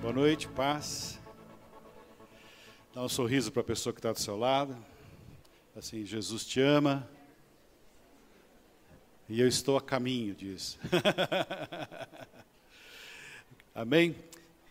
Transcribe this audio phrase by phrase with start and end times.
[0.00, 1.20] Boa noite, paz.
[2.94, 4.74] Dá um sorriso para a pessoa que está do seu lado.
[5.76, 7.06] Assim, Jesus te ama.
[9.28, 10.78] E eu estou a caminho disso.
[13.74, 14.16] Amém?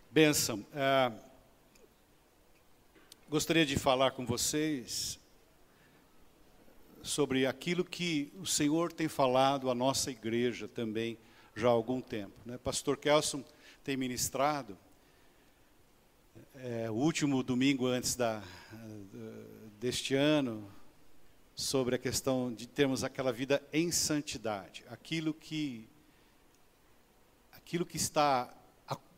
[0.09, 0.65] Bênção.
[0.73, 1.11] Ah,
[3.29, 5.19] gostaria de falar com vocês
[7.03, 11.19] sobre aquilo que o Senhor tem falado à nossa igreja também
[11.55, 12.33] já há algum tempo.
[12.43, 12.57] Né?
[12.57, 13.43] Pastor Kelson
[13.83, 14.75] tem ministrado
[16.61, 18.43] é, o último domingo antes da,
[19.79, 20.69] deste ano,
[21.55, 25.87] sobre a questão de termos aquela vida em santidade, aquilo que,
[27.51, 28.53] aquilo que está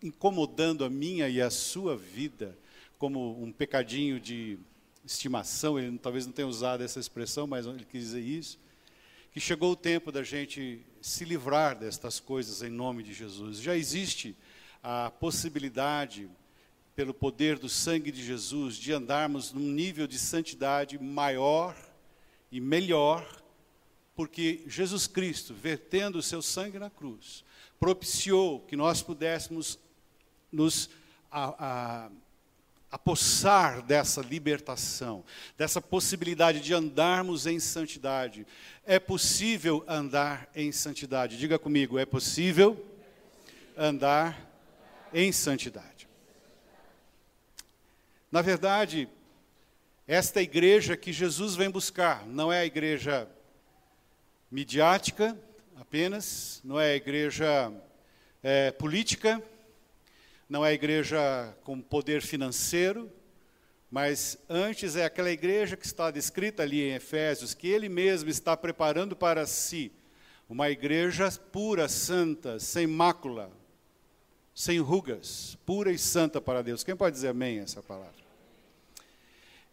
[0.04, 2.58] incomodando a minha e a sua vida,
[3.00, 4.60] como um pecadinho de
[5.04, 8.60] estimação, ele talvez não tenha usado essa expressão, mas ele quis dizer isso,
[9.32, 13.60] que chegou o tempo da gente se livrar destas coisas em nome de Jesus.
[13.60, 14.36] Já existe
[14.84, 16.30] a possibilidade
[16.96, 21.76] pelo poder do sangue de Jesus, de andarmos num nível de santidade maior
[22.52, 23.42] e melhor,
[24.16, 27.44] porque Jesus Cristo, vertendo o seu sangue na cruz,
[27.80, 29.80] propiciou que nós pudéssemos
[30.52, 30.90] nos
[32.92, 35.24] apossar dessa libertação,
[35.58, 38.46] dessa possibilidade de andarmos em santidade.
[38.86, 41.38] É possível andar em santidade.
[41.38, 42.86] Diga comigo, é possível
[43.78, 44.52] andar
[45.14, 46.01] em santidade.
[48.32, 49.10] Na verdade,
[50.08, 53.28] esta igreja que Jesus vem buscar não é a igreja
[54.50, 55.38] midiática
[55.76, 57.74] apenas, não é a igreja
[58.42, 59.44] é, política,
[60.48, 63.12] não é a igreja com poder financeiro,
[63.90, 68.56] mas antes é aquela igreja que está descrita ali em Efésios, que ele mesmo está
[68.56, 69.92] preparando para si
[70.48, 73.52] uma igreja pura, santa, sem mácula,
[74.56, 76.84] sem rugas, pura e santa para Deus.
[76.84, 78.21] Quem pode dizer amém a essa palavra?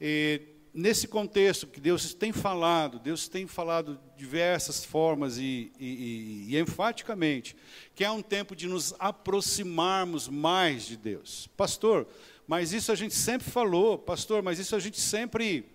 [0.01, 0.41] E,
[0.73, 7.57] nesse contexto que Deus tem falado, Deus tem falado diversas formas e, e, e, enfaticamente,
[7.95, 11.49] que é um tempo de nos aproximarmos mais de Deus.
[11.57, 12.07] Pastor,
[12.47, 15.67] mas isso a gente sempre falou, pastor, mas isso a gente sempre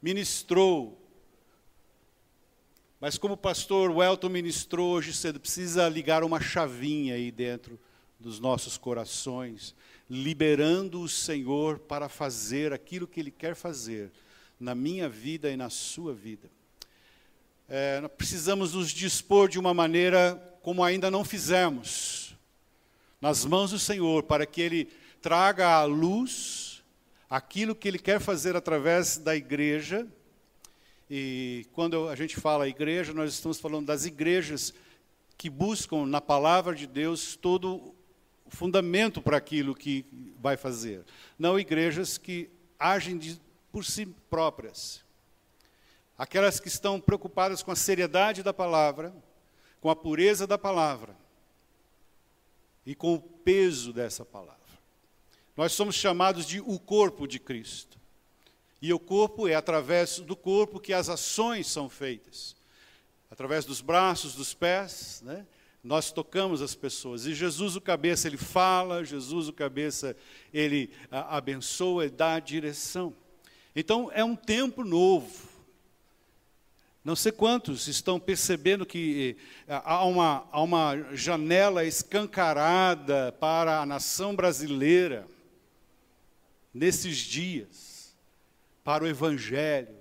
[0.00, 0.98] ministrou.
[3.00, 7.78] Mas como o pastor Welton ministrou hoje cedo, precisa ligar uma chavinha aí dentro
[8.20, 9.74] dos nossos corações
[10.14, 14.12] liberando o Senhor para fazer aquilo que Ele quer fazer
[14.60, 16.50] na minha vida e na sua vida.
[17.66, 22.36] É, precisamos nos dispor de uma maneira como ainda não fizemos,
[23.22, 24.84] nas mãos do Senhor, para que Ele
[25.22, 26.82] traga à luz
[27.30, 30.06] aquilo que Ele quer fazer através da igreja.
[31.08, 34.74] E quando a gente fala igreja, nós estamos falando das igrejas
[35.38, 37.94] que buscam na palavra de Deus todo
[38.52, 40.04] fundamento para aquilo que
[40.38, 41.04] vai fazer.
[41.38, 43.40] Não igrejas que agem de,
[43.72, 45.02] por si próprias.
[46.16, 49.14] Aquelas que estão preocupadas com a seriedade da palavra,
[49.80, 51.16] com a pureza da palavra
[52.84, 54.60] e com o peso dessa palavra.
[55.56, 57.98] Nós somos chamados de o corpo de Cristo.
[58.80, 62.56] E o corpo é através do corpo que as ações são feitas.
[63.30, 65.46] Através dos braços, dos pés, né?
[65.82, 67.26] Nós tocamos as pessoas.
[67.26, 70.16] E Jesus, o cabeça, ele fala, Jesus, o cabeça,
[70.54, 73.14] ele a, abençoa, ele dá a direção.
[73.74, 75.50] Então, é um tempo novo.
[77.04, 83.86] Não sei quantos estão percebendo que eh, há uma, há uma janela escancarada para a
[83.86, 85.26] nação brasileira
[86.72, 88.16] nesses dias,
[88.84, 89.96] para o Evangelho.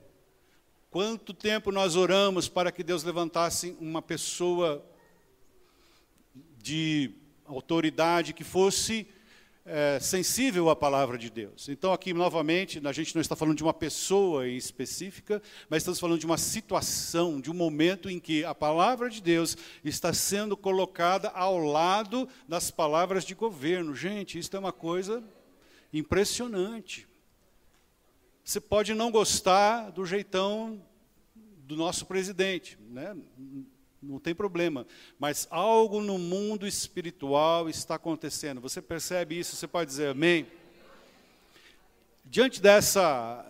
[0.91, 4.85] Quanto tempo nós oramos para que Deus levantasse uma pessoa
[6.61, 7.11] de
[7.45, 9.07] autoridade que fosse
[9.65, 11.69] é, sensível à palavra de Deus.
[11.69, 15.99] Então, aqui, novamente, a gente não está falando de uma pessoa em específica, mas estamos
[15.99, 20.57] falando de uma situação, de um momento em que a palavra de Deus está sendo
[20.57, 23.95] colocada ao lado das palavras de governo.
[23.95, 25.23] Gente, isso é uma coisa
[25.93, 27.07] impressionante.
[28.43, 30.81] Você pode não gostar do jeitão
[31.35, 33.15] do nosso presidente, né?
[34.01, 34.87] Não tem problema.
[35.19, 38.59] Mas algo no mundo espiritual está acontecendo.
[38.59, 39.55] Você percebe isso?
[39.55, 40.47] Você pode dizer amém?
[42.25, 43.45] Diante dessa,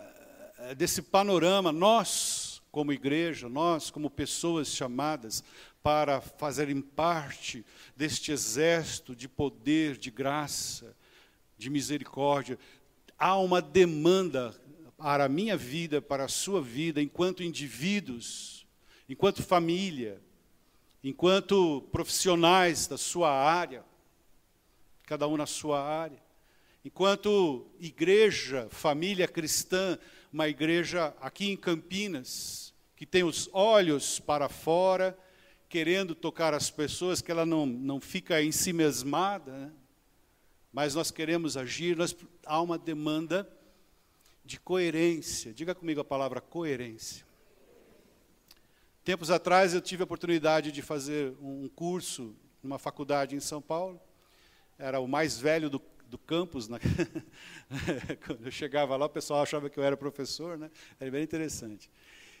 [0.76, 5.42] desse panorama, nós, como igreja, nós, como pessoas chamadas
[5.82, 7.64] para fazerem parte
[7.96, 10.96] deste exército de poder, de graça,
[11.56, 12.58] de misericórdia,
[13.18, 14.54] há uma demanda
[14.96, 18.66] para a minha vida, para a sua vida, enquanto indivíduos,
[19.08, 20.20] enquanto família,
[21.02, 23.84] enquanto profissionais da sua área,
[25.04, 26.22] cada um na sua área.
[26.84, 29.98] Enquanto igreja, família cristã,
[30.32, 35.16] uma igreja aqui em Campinas, que tem os olhos para fora,
[35.68, 39.72] querendo tocar as pessoas, que ela não, não fica em si mesmada, né?
[40.72, 42.16] mas nós queremos agir, nós,
[42.46, 43.48] há uma demanda
[44.44, 45.52] de coerência.
[45.52, 47.26] Diga comigo a palavra coerência.
[49.04, 54.00] Tempos atrás eu tive a oportunidade de fazer um curso numa faculdade em São Paulo.
[54.78, 56.68] Era o mais velho do, do campus.
[56.68, 56.78] Né?
[58.24, 60.70] Quando eu chegava lá, o pessoal achava que eu era professor, né?
[61.00, 61.90] Era bem interessante.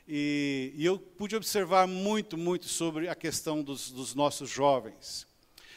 [0.06, 5.26] E, e eu pude observar muito, muito sobre a questão dos, dos nossos jovens.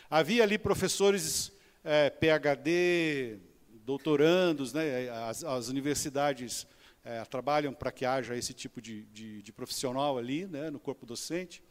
[0.08, 1.52] Havia ali professores
[1.84, 3.40] é, PhD,
[3.84, 6.68] doutorandos, né, as, as universidades
[7.06, 11.06] é, trabalham para que haja esse tipo de, de, de profissional ali, né, no corpo
[11.06, 11.64] docente,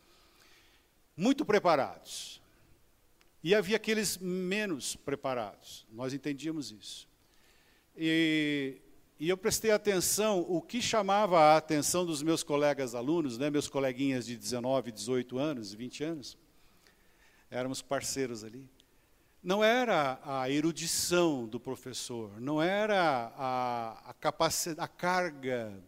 [1.17, 2.41] muito preparados.
[3.43, 7.09] E havia aqueles menos preparados, nós entendíamos isso.
[7.97, 8.81] E,
[9.19, 13.69] e eu prestei atenção, o que chamava a atenção dos meus colegas alunos, né, meus
[13.69, 16.39] coleguinhas de 19, 18 anos, 20 anos,
[17.51, 18.69] éramos parceiros ali
[19.45, 25.79] não era a erudição do professor, não era a, a capacidade, a carga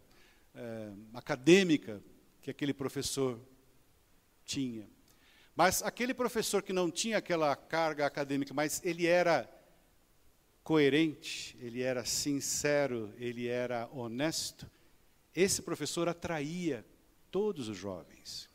[0.53, 1.99] é, acadêmica
[2.39, 3.39] que aquele professor
[4.45, 4.87] tinha.
[5.55, 9.49] Mas aquele professor que não tinha aquela carga acadêmica, mas ele era
[10.63, 14.69] coerente, ele era sincero, ele era honesto,
[15.33, 16.85] esse professor atraía
[17.31, 18.47] todos os jovens.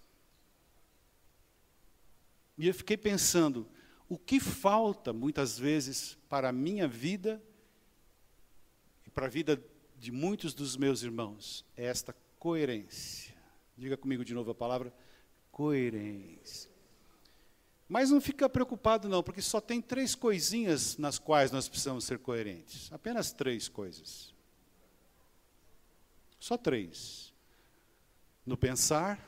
[2.56, 3.68] E eu fiquei pensando,
[4.12, 7.42] o que falta muitas vezes para a minha vida
[9.06, 9.64] e para a vida
[9.96, 13.34] de muitos dos meus irmãos é esta coerência.
[13.74, 14.92] Diga comigo de novo a palavra
[15.50, 16.70] coerência.
[17.88, 22.18] Mas não fica preocupado não, porque só tem três coisinhas nas quais nós precisamos ser
[22.18, 22.92] coerentes.
[22.92, 24.34] Apenas três coisas.
[26.38, 27.32] Só três.
[28.44, 29.26] No pensar,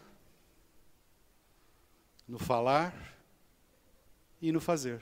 [2.29, 3.14] no falar
[4.49, 5.01] e no fazer.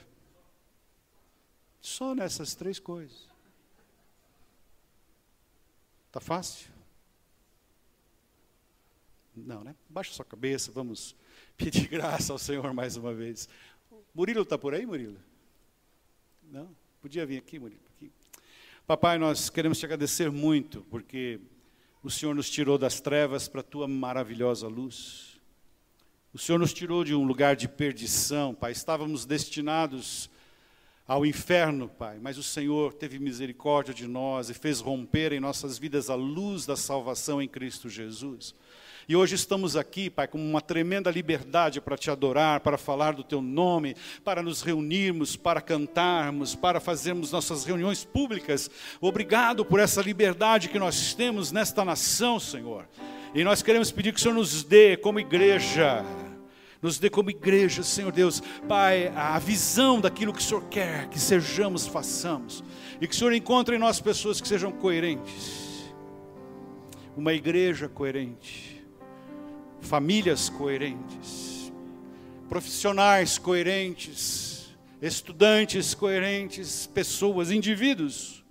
[1.81, 3.29] Só nessas três coisas.
[6.13, 6.71] Tá fácil?
[9.35, 9.75] Não, né?
[9.89, 11.17] Baixa sua cabeça, vamos
[11.59, 13.49] pedir graça ao Senhor mais uma vez.
[14.15, 15.19] Murilo está por aí, Murilo?
[16.45, 16.73] Não?
[17.01, 17.81] Podia vir aqui, Murilo?
[17.97, 18.13] Aqui.
[18.87, 21.41] Papai, nós queremos te agradecer muito, porque
[22.01, 25.32] o Senhor nos tirou das trevas para a tua maravilhosa luz.
[26.35, 28.73] O Senhor nos tirou de um lugar de perdição, Pai.
[28.73, 30.31] Estávamos destinados
[31.07, 35.77] ao inferno, Pai, mas o Senhor teve misericórdia de nós e fez romper em nossas
[35.77, 38.55] vidas a luz da salvação em Cristo Jesus.
[39.07, 43.23] E hoje estamos aqui, Pai, com uma tremenda liberdade para te adorar, para falar do
[43.23, 43.95] teu nome,
[44.25, 48.71] para nos reunirmos, para cantarmos, para fazermos nossas reuniões públicas.
[49.03, 52.89] Obrigado por essa liberdade que nós temos nesta nação, Senhor.
[53.35, 56.05] E nós queremos pedir que o Senhor nos dê como igreja,
[56.83, 61.19] nos dê como igreja, Senhor Deus, Pai, a visão daquilo que o Senhor quer que
[61.19, 62.63] sejamos, façamos.
[63.01, 65.83] E que o Senhor encontre em nós pessoas que sejam coerentes.
[67.17, 68.85] Uma igreja coerente,
[69.81, 71.73] famílias coerentes,
[72.51, 78.45] profissionais coerentes, estudantes coerentes, pessoas, indivíduos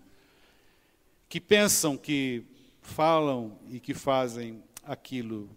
[1.30, 2.44] que pensam, que
[2.82, 5.50] falam e que fazem aquilo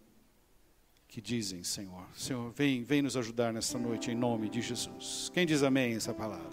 [1.08, 2.06] que dizem, Senhor.
[2.14, 5.30] Senhor, vem, vem nos ajudar nesta noite, em nome de Jesus.
[5.32, 6.50] Quem diz amém essa palavra?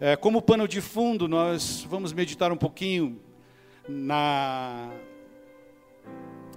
[0.00, 3.20] É, como pano de fundo, nós vamos meditar um pouquinho
[3.88, 4.92] na,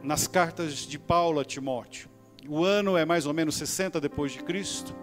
[0.03, 2.09] nas cartas de Paulo a Timóteo.
[2.47, 4.95] O ano é mais ou menos 60 depois de Cristo.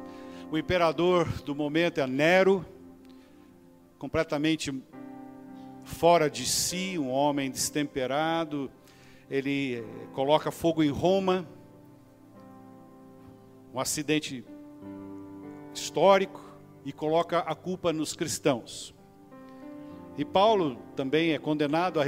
[0.51, 2.67] O imperador do momento é Nero,
[3.99, 4.73] completamente
[5.85, 8.71] fora de si, um homem destemperado,
[9.31, 11.47] ele eh, coloca fogo em Roma,
[13.73, 14.45] um acidente
[15.75, 16.49] histórico,
[16.85, 18.95] e coloca a culpa nos cristãos.
[20.17, 22.05] E Paulo também é condenado, a,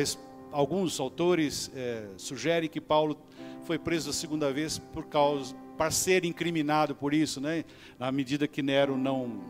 [0.51, 3.17] alguns autores é, sugerem que Paulo
[3.65, 7.65] foi preso a segunda vez por causa, para ser incriminado por isso, né?
[7.99, 9.41] na medida que Nero não,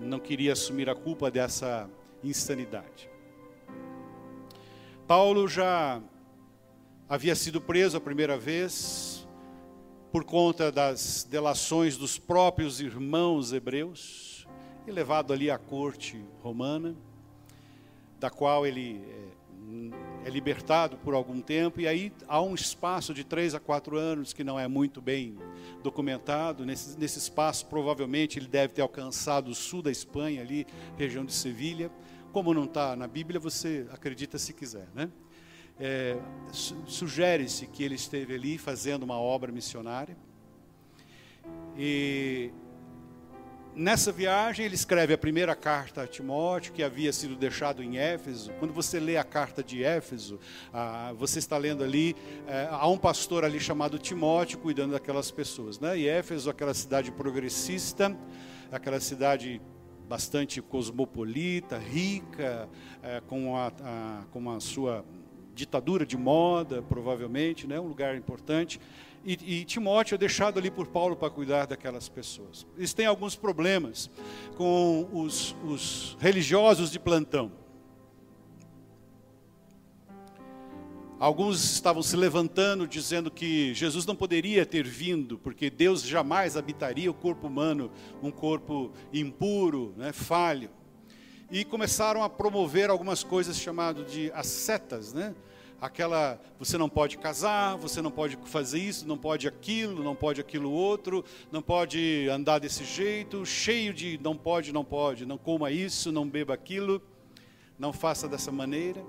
[0.00, 1.88] não queria assumir a culpa dessa
[2.24, 3.10] insanidade.
[5.06, 6.00] Paulo já
[7.10, 9.26] havia sido preso a primeira vez
[10.12, 14.46] por conta das delações dos próprios irmãos hebreus
[14.86, 16.94] e levado ali à corte romana.
[18.20, 19.02] da qual ele
[20.22, 23.96] é, é, libertado por algum tempo, e aí há um espaço de três a quatro
[23.96, 25.36] anos que não é muito bem
[25.82, 26.66] documentado.
[26.66, 30.66] Nesse, nesse espaço, provavelmente, ele deve ter alcançado o sul da Espanha, ali,
[30.98, 31.90] região de Sevilha.
[32.30, 35.10] Como não está na Bíblia, você acredita se quiser, né?
[35.80, 36.18] É,
[36.86, 40.16] Sugere-se que ele esteve ali fazendo uma obra missionária.
[41.76, 42.50] E
[43.74, 48.52] nessa viagem ele escreve a primeira carta a Timóteo, que havia sido deixado em Éfeso.
[48.58, 50.38] Quando você lê a carta de Éfeso,
[50.72, 52.14] ah, você está lendo ali,
[52.46, 55.78] eh, há um pastor ali chamado Timóteo cuidando daquelas pessoas.
[55.80, 56.00] Né?
[56.00, 58.14] E Éfeso, aquela cidade progressista,
[58.70, 59.62] aquela cidade
[60.08, 62.68] bastante cosmopolita, rica,
[63.02, 65.04] eh, com, a, a, com a sua
[65.60, 67.78] ditadura de moda, provavelmente, né?
[67.78, 68.80] um lugar importante.
[69.24, 72.66] E, e, Timóteo é deixado ali por Paulo para cuidar daquelas pessoas.
[72.76, 74.10] Eles têm alguns problemas
[74.56, 77.52] com os, os religiosos de plantão.
[81.18, 87.10] Alguns estavam se levantando dizendo que Jesus não poderia ter vindo, porque Deus jamais habitaria
[87.10, 87.90] o corpo humano,
[88.22, 90.70] um corpo impuro, né, falho.
[91.50, 95.34] E começaram a promover algumas coisas chamadas de ascetas, né?
[95.80, 100.40] Aquela, você não pode casar, você não pode fazer isso, não pode aquilo, não pode
[100.40, 105.70] aquilo outro, não pode andar desse jeito, cheio de não pode, não pode, não coma
[105.70, 107.00] isso, não beba aquilo,
[107.78, 109.02] não faça dessa maneira.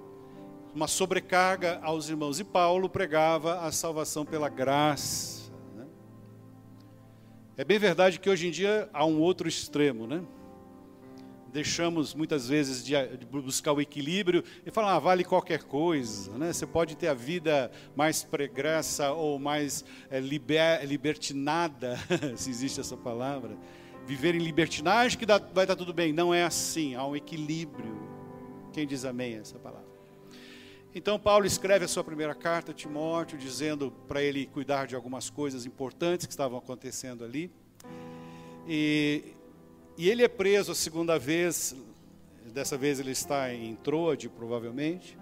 [0.73, 2.39] Uma sobrecarga aos irmãos.
[2.39, 5.51] E Paulo pregava a salvação pela graça.
[5.75, 5.85] Né?
[7.57, 10.23] É bem verdade que hoje em dia há um outro extremo, né?
[11.51, 12.96] Deixamos muitas vezes de,
[13.29, 16.51] buscar o equilíbrio e falar, ah, vale qualquer coisa, né?
[16.53, 21.98] Você pode ter a vida mais pregressa ou mais é, liber, libertinada,
[22.36, 23.58] se existe essa palavra,
[24.05, 26.13] viver em libertinagem que dá, vai dar tudo bem.
[26.13, 28.00] Não é assim, há um equilíbrio.
[28.72, 29.91] Quem diz amém a essa palavra?
[30.93, 35.29] Então Paulo escreve a sua primeira carta a Timóteo, dizendo para ele cuidar de algumas
[35.29, 37.51] coisas importantes que estavam acontecendo ali.
[38.67, 39.34] E
[39.98, 41.75] e ele é preso a segunda vez,
[42.53, 45.17] dessa vez ele está em Troade, provavelmente.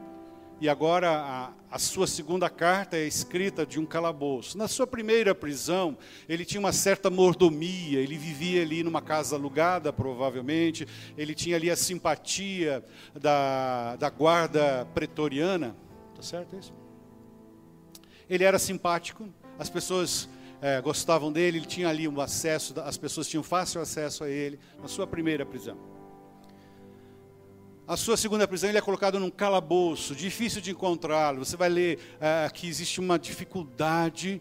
[0.62, 4.58] E agora a, a, sua segunda carta é escrita de um calabouço.
[4.58, 5.98] Na sua primeira prisão,
[6.28, 10.86] ele tinha uma certa mordomia, ele vivia ali numa casa alugada, provavelmente.
[11.18, 12.84] Ele tinha ali a simpatia
[13.16, 15.78] da, da guarda pretoriana.
[16.14, 16.74] Tá certo isso?
[18.30, 20.28] Ele era simpático, as pessoas
[20.62, 24.60] é, gostavam dele, ele tinha ali um acesso, as pessoas tinham fácil acesso a ele,
[24.82, 25.78] na sua primeira prisão.
[27.88, 31.44] A sua segunda prisão, ele é colocado num calabouço, difícil de encontrá-lo.
[31.44, 34.40] Você vai ler é, que existe uma dificuldade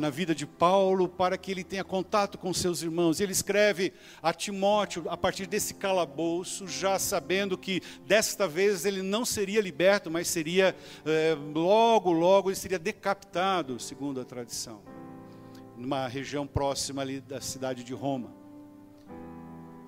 [0.00, 3.20] na vida de Paulo para que ele tenha contato com seus irmãos.
[3.20, 9.24] Ele escreve a Timóteo a partir desse calabouço, já sabendo que desta vez ele não
[9.24, 10.74] seria liberto, mas seria
[11.06, 14.99] é, logo, logo ele seria decapitado, segundo a tradição
[15.80, 18.30] numa região próxima ali da cidade de Roma.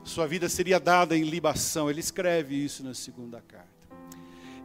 [0.02, 1.90] Sua vida seria dada em libação.
[1.90, 3.68] Ele escreve isso na segunda carta.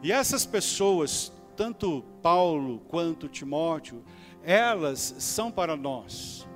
[0.02, 4.02] E essas pessoas, tanto Paulo quanto Timóteo,
[4.42, 6.48] elas são para nós.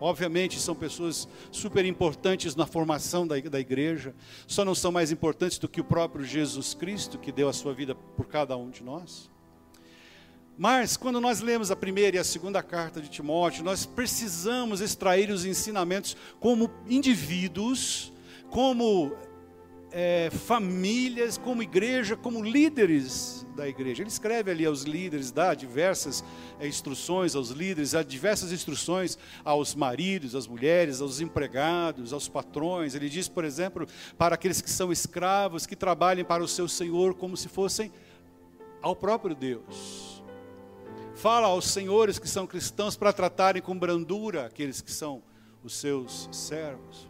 [0.00, 4.14] Obviamente são pessoas super importantes na formação da, da igreja,
[4.46, 7.72] só não são mais importantes do que o próprio Jesus Cristo, que deu a sua
[7.72, 9.30] vida por cada um de nós.
[10.58, 15.30] Mas, quando nós lemos a primeira e a segunda carta de Timóteo, nós precisamos extrair
[15.30, 18.10] os ensinamentos como indivíduos,
[18.48, 19.14] como
[19.92, 24.02] é, famílias, como igreja, como líderes da igreja.
[24.02, 26.24] Ele escreve ali aos líderes, dá diversas
[26.58, 32.94] é, instruções aos líderes, dá diversas instruções aos maridos, às mulheres, aos empregados, aos patrões.
[32.94, 33.86] Ele diz, por exemplo,
[34.16, 37.92] para aqueles que são escravos, que trabalhem para o seu Senhor como se fossem
[38.80, 40.15] ao próprio Deus
[41.16, 45.22] fala aos senhores que são cristãos para tratarem com brandura aqueles que são
[45.64, 47.08] os seus servos.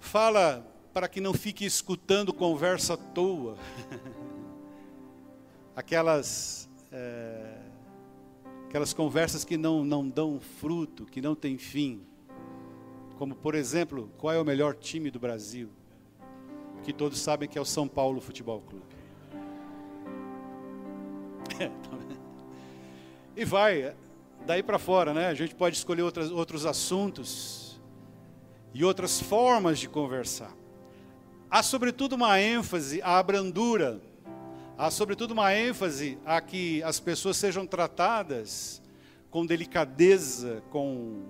[0.00, 3.56] Fala para que não fique escutando conversa à toa.
[5.76, 7.56] aquelas, é,
[8.66, 12.02] aquelas conversas que não, não dão fruto, que não têm fim.
[13.16, 15.70] Como, por exemplo, qual é o melhor time do Brasil?
[16.82, 18.84] Que todos sabem que é o São Paulo Futebol Clube.
[23.38, 23.94] e vai
[24.44, 25.28] daí para fora, né?
[25.28, 27.80] A gente pode escolher outras, outros assuntos
[28.74, 30.52] e outras formas de conversar.
[31.48, 34.02] Há sobretudo uma ênfase à brandura,
[34.76, 38.82] há sobretudo uma ênfase a que as pessoas sejam tratadas
[39.30, 41.22] com delicadeza, com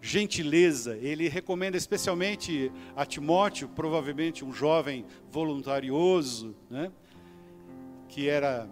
[0.00, 0.96] gentileza.
[0.96, 6.90] Ele recomenda especialmente a Timóteo, provavelmente um jovem voluntarioso, né?
[8.08, 8.68] que era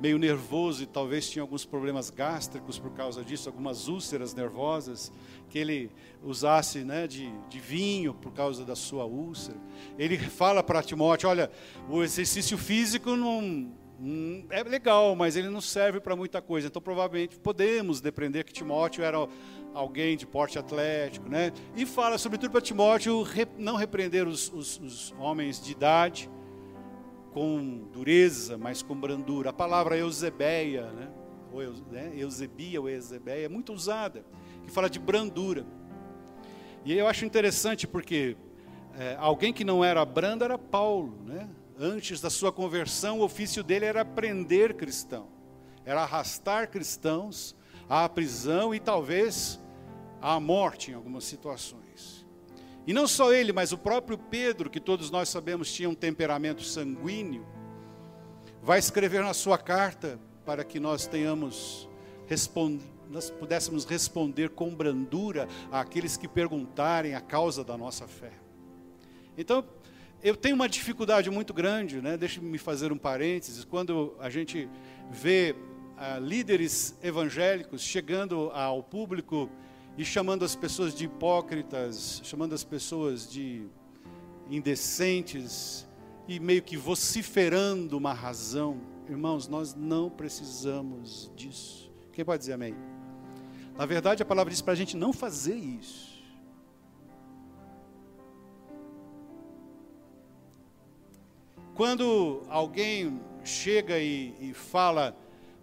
[0.00, 5.12] meio nervoso e talvez tinha alguns problemas gástricos por causa disso, algumas úlceras nervosas,
[5.48, 5.90] que ele
[6.22, 9.58] usasse né, de, de vinho por causa da sua úlcera.
[9.98, 11.50] Ele fala para Timóteo: olha,
[11.88, 13.70] o exercício físico não,
[14.02, 16.68] Hum, é legal, mas ele não serve para muita coisa.
[16.68, 19.28] Então, provavelmente, podemos depender que Timóteo era
[19.74, 21.52] alguém de porte atlético, né?
[21.76, 23.26] E fala, sobretudo, para Timóteo
[23.58, 26.30] não repreender os, os, os, homens de idade
[27.32, 29.50] com dureza, mas com brandura.
[29.50, 31.08] A palavra eusebeia, né?
[31.52, 32.12] Ou né?
[32.16, 34.24] eusebia ou eusebeia, é muito usada,
[34.64, 35.66] que fala de brandura.
[36.84, 38.36] E eu acho interessante porque
[38.96, 41.48] é, alguém que não era brando era Paulo, né?
[41.78, 45.28] Antes da sua conversão, o ofício dele era prender cristão,
[45.84, 47.56] era arrastar cristãos
[47.88, 49.58] à prisão e talvez
[50.20, 52.19] à morte em algumas situações.
[52.86, 56.62] E não só ele, mas o próprio Pedro, que todos nós sabemos tinha um temperamento
[56.62, 57.46] sanguíneo,
[58.62, 61.88] vai escrever na sua carta para que nós tenhamos
[63.10, 68.30] nós pudéssemos responder com brandura àqueles que perguntarem a causa da nossa fé.
[69.36, 69.64] Então,
[70.22, 72.16] eu tenho uma dificuldade muito grande, né?
[72.16, 74.68] deixe-me fazer um parênteses, quando a gente
[75.10, 75.56] vê
[75.96, 79.50] ah, líderes evangélicos chegando ao público
[79.96, 83.66] e chamando as pessoas de hipócritas, chamando as pessoas de
[84.48, 85.86] indecentes
[86.26, 88.80] e meio que vociferando uma razão.
[89.08, 91.90] Irmãos, nós não precisamos disso.
[92.12, 92.74] Quem pode dizer amém?
[93.76, 96.10] Na verdade, a palavra diz para a gente não fazer isso.
[101.74, 105.16] Quando alguém chega e, e fala,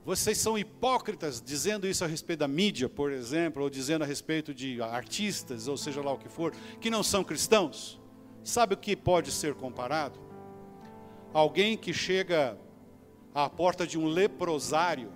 [0.08, 4.54] vocês são hipócritas, dizendo isso a respeito da mídia, por exemplo, ou dizendo a respeito
[4.54, 8.00] de artistas, ou seja lá o que for, que não são cristãos,
[8.42, 10.18] sabe o que pode ser comparado?
[11.34, 12.58] Alguém que chega
[13.36, 15.12] à porta de um leprosário,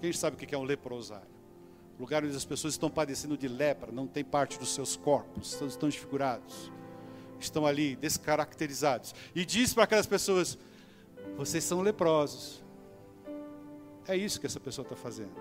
[0.00, 1.28] quem sabe o que é um leprosário?
[2.00, 5.90] Lugar onde as pessoas estão padecendo de lepra, não tem parte dos seus corpos, estão
[5.90, 6.72] desfigurados
[7.38, 9.12] estão ali descaracterizados.
[9.34, 10.56] E diz para aquelas pessoas:
[11.36, 12.61] vocês são leprosos.
[14.06, 15.32] É isso que essa pessoa está fazendo.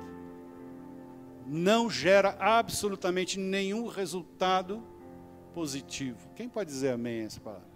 [1.48, 4.84] Não gera absolutamente nenhum resultado
[5.54, 6.30] positivo.
[6.36, 7.68] Quem pode dizer amém a essa palavra?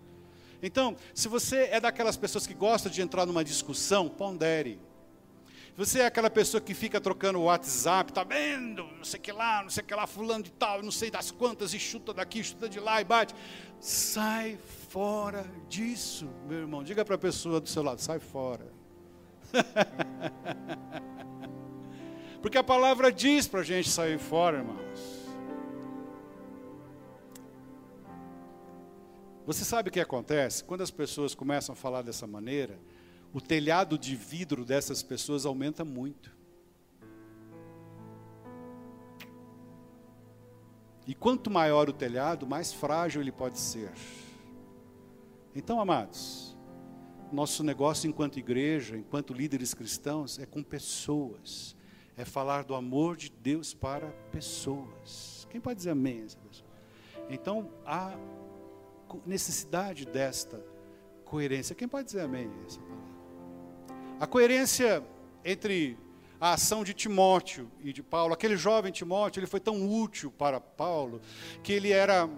[0.62, 4.80] Então, se você é daquelas pessoas que gosta de entrar numa discussão, pondere.
[5.78, 8.84] Você é aquela pessoa que fica trocando WhatsApp, tá vendo?
[8.98, 11.74] Não sei que lá, não sei que lá, fulano de tal, não sei das quantas,
[11.74, 13.36] e chuta daqui, chuta de lá e bate.
[13.78, 16.82] Sai fora disso, meu irmão.
[16.82, 18.75] Diga para a pessoa do seu lado, sai fora.
[22.42, 25.26] Porque a palavra diz para a gente sair fora, irmãos.
[29.46, 30.64] Você sabe o que acontece?
[30.64, 32.80] Quando as pessoas começam a falar dessa maneira,
[33.32, 36.34] o telhado de vidro dessas pessoas aumenta muito.
[41.08, 43.92] E quanto maior o telhado, mais frágil ele pode ser.
[45.56, 46.45] Então, amados,
[47.32, 51.76] nosso negócio enquanto igreja, enquanto líderes cristãos, é com pessoas.
[52.18, 55.46] É falar do amor de Deus para pessoas.
[55.50, 56.26] Quem pode dizer amém?
[57.30, 58.18] Então, há
[59.26, 60.64] necessidade desta
[61.26, 61.76] coerência.
[61.76, 62.50] Quem pode dizer amém?
[62.66, 63.06] Essa palavra?
[64.20, 65.04] A coerência
[65.44, 65.98] entre
[66.40, 70.60] a ação de Timóteo e de Paulo, aquele jovem Timóteo, ele foi tão útil para
[70.60, 71.22] Paulo
[71.64, 72.30] que ele era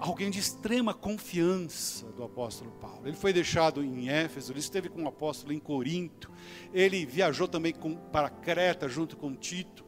[0.00, 2.06] alguém de extrema confiança.
[2.14, 3.06] Do apóstolo Paulo.
[3.06, 6.30] Ele foi deixado em Éfeso, ele esteve com o apóstolo em Corinto,
[6.72, 9.84] ele viajou também com, para Creta junto com Tito,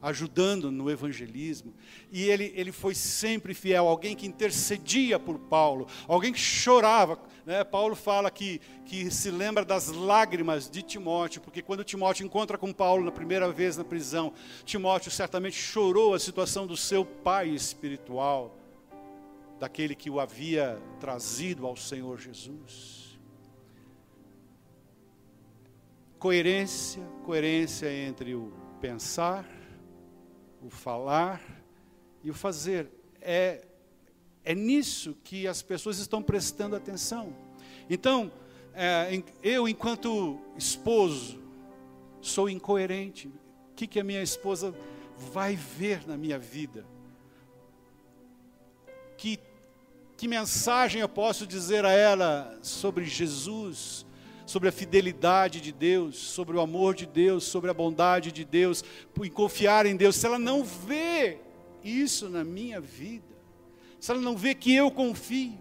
[0.00, 1.74] ajudando no evangelismo,
[2.10, 7.62] e ele, ele foi sempre fiel, alguém que intercedia por Paulo, alguém que chorava né,
[7.62, 12.72] Paulo fala que, que se lembra das lágrimas de Timóteo, porque quando Timóteo encontra com
[12.72, 14.32] Paulo na primeira vez na prisão,
[14.64, 18.56] Timóteo certamente chorou a situação do seu pai espiritual,
[19.58, 23.18] daquele que o havia trazido ao Senhor Jesus.
[26.18, 29.46] Coerência, coerência entre o pensar,
[30.62, 31.40] o falar
[32.22, 32.90] e o fazer.
[33.20, 33.66] É
[34.44, 37.34] é nisso que as pessoas estão prestando atenção.
[37.88, 38.30] Então,
[38.74, 41.40] é, eu, enquanto esposo,
[42.20, 43.28] sou incoerente.
[43.28, 44.74] O que, que a minha esposa
[45.32, 46.84] vai ver na minha vida?
[50.16, 54.06] Que mensagem eu posso dizer a ela sobre Jesus,
[54.46, 58.84] sobre a fidelidade de Deus, sobre o amor de Deus, sobre a bondade de Deus,
[59.22, 61.38] em confiar em Deus, se ela não vê
[61.82, 63.34] isso na minha vida,
[63.98, 65.58] se ela não vê que eu confio,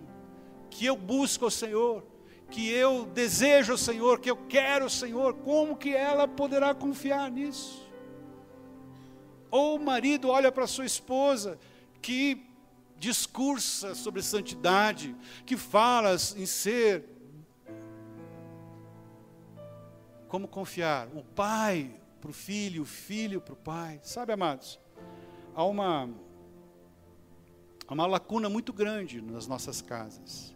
[0.70, 2.06] que eu busco o Senhor,
[2.52, 7.32] que eu desejo o Senhor, que eu quero o Senhor, como que ela poderá confiar
[7.32, 7.82] nisso?
[9.50, 11.60] Ou o marido olha para sua esposa
[12.02, 12.53] que
[13.04, 15.14] discursa sobre santidade,
[15.46, 17.04] que fala em ser.
[20.30, 21.10] Como confiar?
[21.14, 24.00] O pai para o filho, o filho para o pai.
[24.04, 24.80] Sabe, amados,
[25.54, 26.10] há uma,
[27.90, 30.56] uma lacuna muito grande nas nossas casas.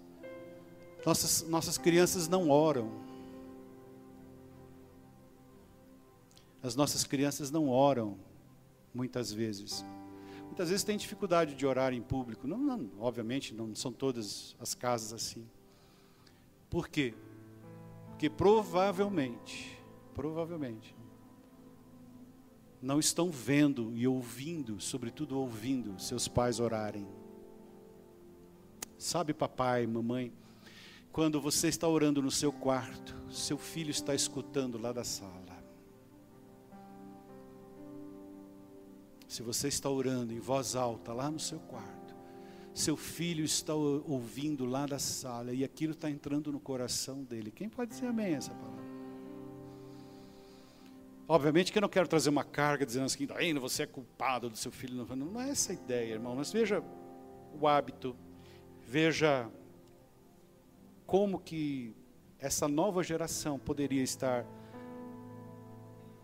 [1.05, 2.89] Nossas, nossas crianças não oram.
[6.63, 8.17] As nossas crianças não oram,
[8.93, 9.85] muitas vezes.
[10.57, 12.47] Muitas vezes têm dificuldade de orar em público.
[12.47, 15.47] Não, não, obviamente, não são todas as casas assim.
[16.67, 17.13] Por quê?
[18.07, 19.79] Porque provavelmente,
[20.15, 20.95] provavelmente,
[22.81, 27.07] não estão vendo e ouvindo, sobretudo ouvindo, seus pais orarem.
[28.97, 30.33] Sabe, papai, mamãe,
[31.11, 35.46] quando você está orando no seu quarto, seu filho está escutando lá da sala.
[39.27, 42.15] Se você está orando em voz alta lá no seu quarto,
[42.73, 47.51] seu filho está ouvindo lá da sala e aquilo está entrando no coração dele.
[47.51, 48.85] Quem pode dizer amém essa palavra?
[51.27, 54.55] Obviamente que eu não quero trazer uma carga dizendo assim, ainda você é culpado do
[54.55, 54.95] seu filho.
[54.95, 56.35] Não, não é essa a ideia, irmão.
[56.35, 56.81] Mas veja
[57.59, 58.15] o hábito,
[58.85, 59.49] veja
[61.05, 61.93] como que
[62.39, 64.45] essa nova geração poderia estar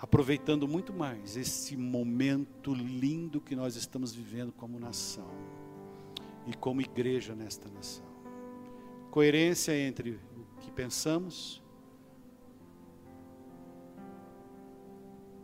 [0.03, 5.31] aproveitando muito mais esse momento lindo que nós estamos vivendo como nação
[6.45, 8.03] e como igreja nesta nação.
[9.09, 11.63] Coerência entre o que pensamos.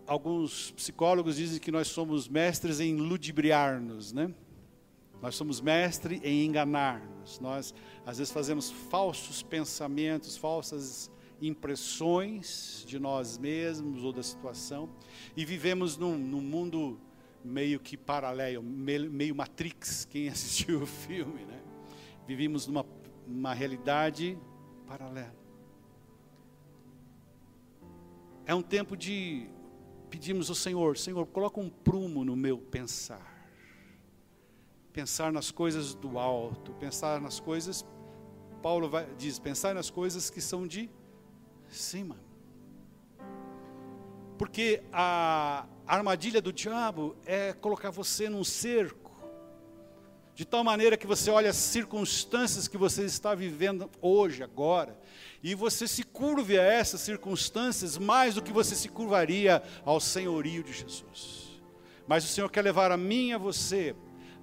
[0.06, 4.30] Alguns psicólogos dizem que nós somos mestres em ludibriar-nos, né?
[5.22, 7.40] Nós somos mestres em enganar-nos.
[7.40, 7.74] Nós,
[8.06, 11.10] às vezes, fazemos falsos pensamentos, falsas
[11.42, 14.90] impressões de nós mesmos ou da situação
[15.36, 17.00] e vivemos num, num mundo
[17.44, 21.62] meio que paralelo, meio, Matrix, quem assistiu o filme, né?
[22.28, 22.86] Vivimos numa
[23.26, 24.38] uma realidade
[24.88, 25.36] paralela.
[28.46, 29.48] É um tempo de
[30.10, 33.38] pedimos ao Senhor, Senhor, coloca um prumo no meu pensar.
[34.92, 37.86] Pensar nas coisas do alto, pensar nas coisas
[38.62, 40.90] Paulo vai, diz, pensar nas coisas que são de
[41.76, 42.18] cima.
[44.38, 49.10] Porque a armadilha do diabo é colocar você num cerco,
[50.34, 54.98] de tal maneira que você olha as circunstâncias que você está vivendo hoje, agora,
[55.44, 60.64] e você se curve a essas circunstâncias mais do que você se curvaria ao senhorio
[60.64, 61.60] de Jesus.
[62.08, 63.94] Mas o Senhor quer levar a mim e a você,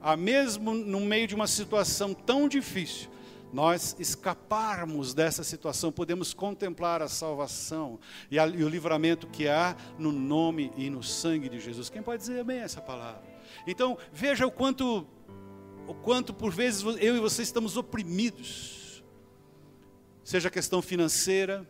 [0.03, 3.09] a mesmo no meio de uma situação tão difícil,
[3.57, 7.99] nós escaparmos dessa situação, podemos contemplar a salvação
[8.31, 11.89] e, a, e, o livramento que há no nome e no sangue de Jesus.
[11.89, 13.23] Quem pode dizer amém essa palavra?
[13.67, 15.07] Então, veja o quanto,
[15.87, 19.03] o quanto por vezes eu e você estamos oprimidos,
[20.23, 21.67] seja questão financeira,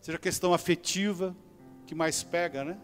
[0.00, 1.36] seja questão afetiva,
[1.88, 2.78] que mais pega, né?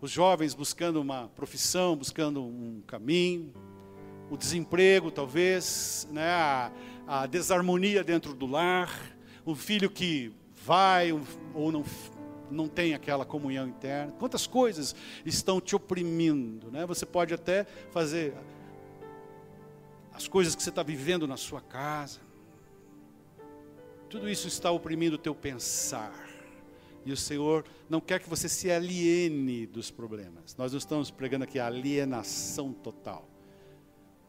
[0.00, 3.52] Os jovens buscando uma profissão, buscando um caminho,
[4.30, 6.72] o desemprego, talvez, né, a,
[7.06, 8.90] a desarmonia dentro do lar,
[9.44, 10.32] o filho que
[10.64, 11.10] vai
[11.52, 11.84] ou não,
[12.50, 14.12] não tem aquela comunhão interna.
[14.18, 16.86] Quantas coisas estão te oprimindo, né?
[16.86, 18.34] Você pode até fazer
[20.12, 22.20] as coisas que você está vivendo na sua casa.
[24.08, 26.12] Tudo isso está oprimindo o teu pensar.
[27.06, 30.54] E o Senhor não quer que você se aliene dos problemas.
[30.56, 33.29] Nós não estamos pregando aqui alienação total.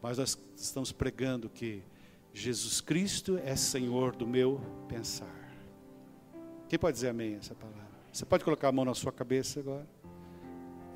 [0.02, 1.82] Mas nós estamos pregando que
[2.34, 5.32] Jesus Cristo é Senhor do meu pensar.
[6.68, 7.86] Quem pode dizer amém essa palavra?
[8.12, 9.86] Você pode colocar a mão na sua cabeça agora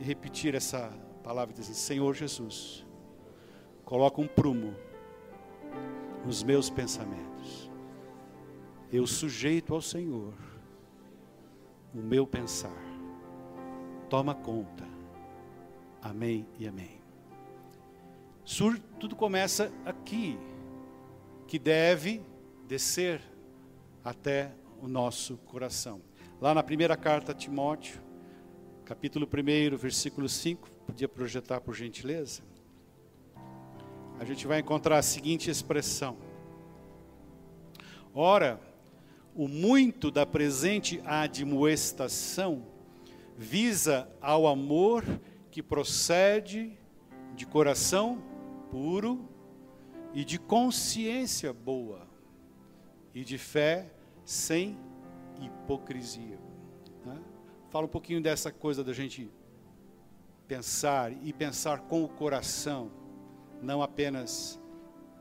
[0.01, 0.91] e repetir essa
[1.23, 2.85] palavra e dizer: Senhor Jesus,
[3.85, 4.75] coloca um prumo
[6.25, 7.71] nos meus pensamentos.
[8.93, 10.35] Eu sujeito ao Senhor
[11.95, 12.77] o meu pensar.
[14.11, 14.85] Toma conta.
[16.03, 17.06] Amém e amém.
[18.49, 20.39] Sur, tudo começa aqui,
[21.49, 22.25] que deve
[22.69, 23.21] descer
[24.05, 26.01] até o nosso coração.
[26.41, 28.01] Lá na primeira carta a Timóteo,
[28.85, 32.45] capítulo 1, versículo 5, podia projetar por gentileza?
[34.21, 36.17] A gente vai encontrar a seguinte expressão:
[38.15, 38.61] Ora,
[39.35, 42.65] o muito da presente admoestação
[43.37, 45.05] visa ao amor
[45.51, 46.79] que procede
[47.35, 48.36] de coração
[48.71, 49.29] puro
[50.13, 52.07] e de consciência boa
[53.15, 53.91] e de fé
[54.25, 54.79] sem
[55.41, 56.39] hipocrisia.
[57.05, 57.21] Né?
[57.71, 59.31] Fala um pouquinho dessa coisa da gente
[60.47, 62.91] pensar e pensar com o coração,
[63.63, 64.61] não apenas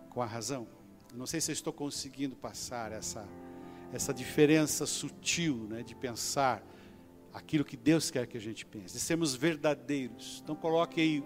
[0.09, 0.67] com a razão.
[1.13, 3.27] Não sei se estou conseguindo passar essa,
[3.91, 6.63] essa diferença sutil né, de pensar
[7.33, 10.41] aquilo que Deus quer que a gente pense, de sermos verdadeiros.
[10.43, 11.23] Então coloque aí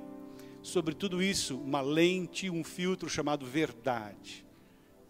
[0.69, 4.45] sobre tudo isso uma lente, um filtro chamado verdade.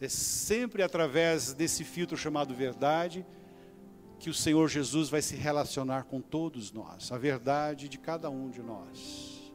[0.02, 3.26] É sempre através desse filtro chamado verdade
[4.20, 8.50] que o Senhor Jesus vai se relacionar com todos nós, a verdade de cada um
[8.50, 9.54] de nós.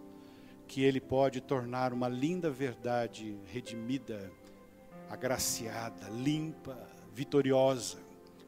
[0.66, 4.30] Que Ele pode tornar uma linda verdade redimida,
[5.08, 6.78] agraciada, limpa,
[7.12, 7.98] vitoriosa.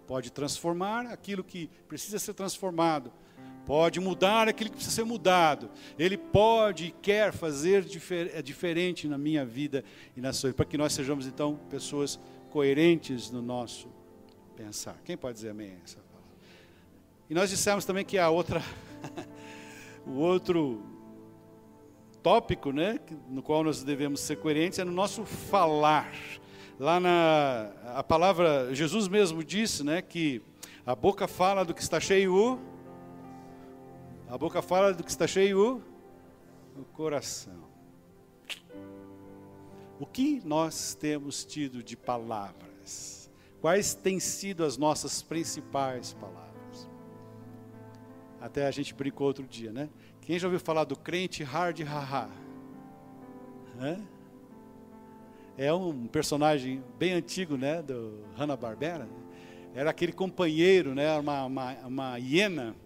[0.06, 3.12] Pode transformar aquilo que precisa ser transformado,
[3.66, 5.68] pode mudar aquilo que precisa ser mudado.
[5.98, 9.84] Ele pode e quer fazer difer é diferente na minha vida
[10.16, 12.18] e na sua, para que nós sejamos então pessoas
[12.50, 13.88] coerentes no nosso
[14.56, 14.96] pensar.
[15.04, 15.74] Quem pode dizer amém?
[15.84, 16.06] Essa
[17.28, 18.62] e nós dissemos também que a outra,
[20.06, 20.80] o outro
[22.22, 26.12] tópico, né, no qual nós devemos ser coerentes é no nosso falar.
[26.78, 30.40] Lá na a palavra Jesus mesmo disse, né, que
[30.84, 32.60] a boca fala do que está cheio
[34.28, 35.82] a boca fala do que está cheio
[36.76, 37.66] o coração.
[39.98, 43.30] O que nós temos tido de palavras?
[43.60, 46.88] Quais têm sido as nossas principais palavras?
[48.40, 49.88] Até a gente brincou outro dia, né?
[50.20, 52.28] Quem já ouviu falar do crente hard haha?
[55.56, 57.80] É um personagem bem antigo, né?
[57.80, 59.08] Do Hanna-Barbera.
[59.74, 61.18] Era aquele companheiro, né?
[61.18, 62.76] Uma, uma, uma hiena,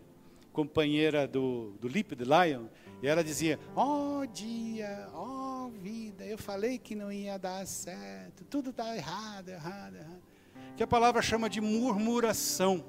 [0.53, 2.67] companheira do, do Lip, de Lion.
[3.03, 7.67] E ela dizia, ó oh, dia, ó oh, vida, eu falei que não ia dar
[7.67, 10.23] certo, tudo está errado, errado, errado.
[10.77, 12.85] Que a palavra chama de murmuração.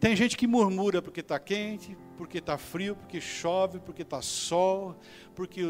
[0.00, 4.96] Tem gente que murmura porque está quente, porque está frio, porque chove, porque está sol,
[5.34, 5.62] porque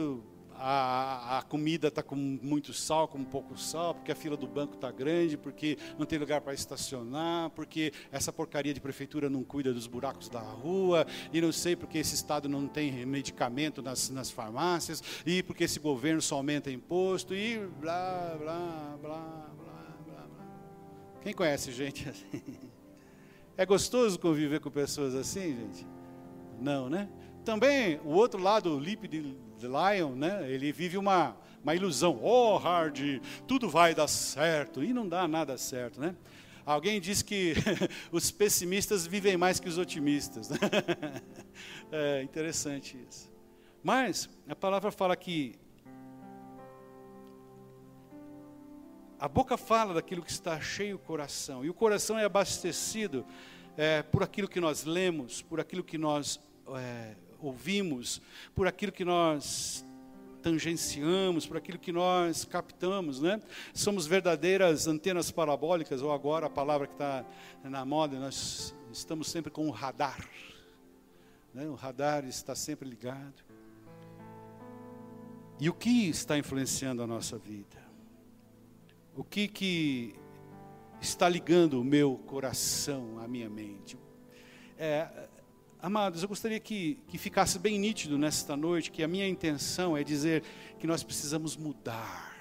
[0.58, 4.74] a, a comida está com muito sal, com pouco sal, porque a fila do banco
[4.74, 9.72] está grande, porque não tem lugar para estacionar, porque essa porcaria de prefeitura não cuida
[9.72, 14.30] dos buracos da rua, e não sei porque esse estado não tem medicamento nas, nas
[14.30, 20.26] farmácias, e porque esse governo só aumenta imposto, e blá, blá, blá, blá, blá.
[20.26, 20.46] blá.
[21.22, 22.42] Quem conhece gente assim?
[23.56, 25.86] É gostoso conviver com pessoas assim, gente?
[26.60, 27.08] Não, né?
[27.44, 30.50] Também o outro lado, o Lip de Lion, né?
[30.50, 32.18] Ele vive uma, uma ilusão.
[32.22, 34.82] Oh, Hard, tudo vai dar certo.
[34.84, 36.14] E não dá nada certo, né?
[36.64, 37.54] Alguém diz que
[38.12, 40.50] os pessimistas vivem mais que os otimistas.
[41.90, 43.32] É interessante isso.
[43.82, 45.58] Mas a palavra fala que
[49.20, 53.26] A boca fala daquilo que está cheio o coração, e o coração é abastecido
[53.76, 56.40] é, por aquilo que nós lemos, por aquilo que nós
[56.76, 58.20] é, ouvimos,
[58.54, 59.84] por aquilo que nós
[60.42, 63.40] tangenciamos, por aquilo que nós captamos, né?
[63.74, 67.24] Somos verdadeiras antenas parabólicas, ou agora a palavra que está
[67.64, 70.28] na moda, nós estamos sempre com o radar.
[71.52, 71.66] Né?
[71.66, 73.44] O radar está sempre ligado.
[75.60, 77.76] E o que está influenciando a nossa vida?
[79.16, 80.14] O que que
[81.00, 83.98] está ligando o meu coração à minha mente?
[84.78, 85.28] É,
[85.80, 90.02] amados, eu gostaria que, que ficasse bem nítido nesta noite que a minha intenção é
[90.02, 90.42] dizer
[90.78, 92.36] que nós precisamos mudar,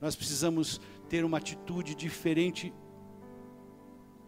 [0.00, 2.72] nós precisamos ter uma atitude diferente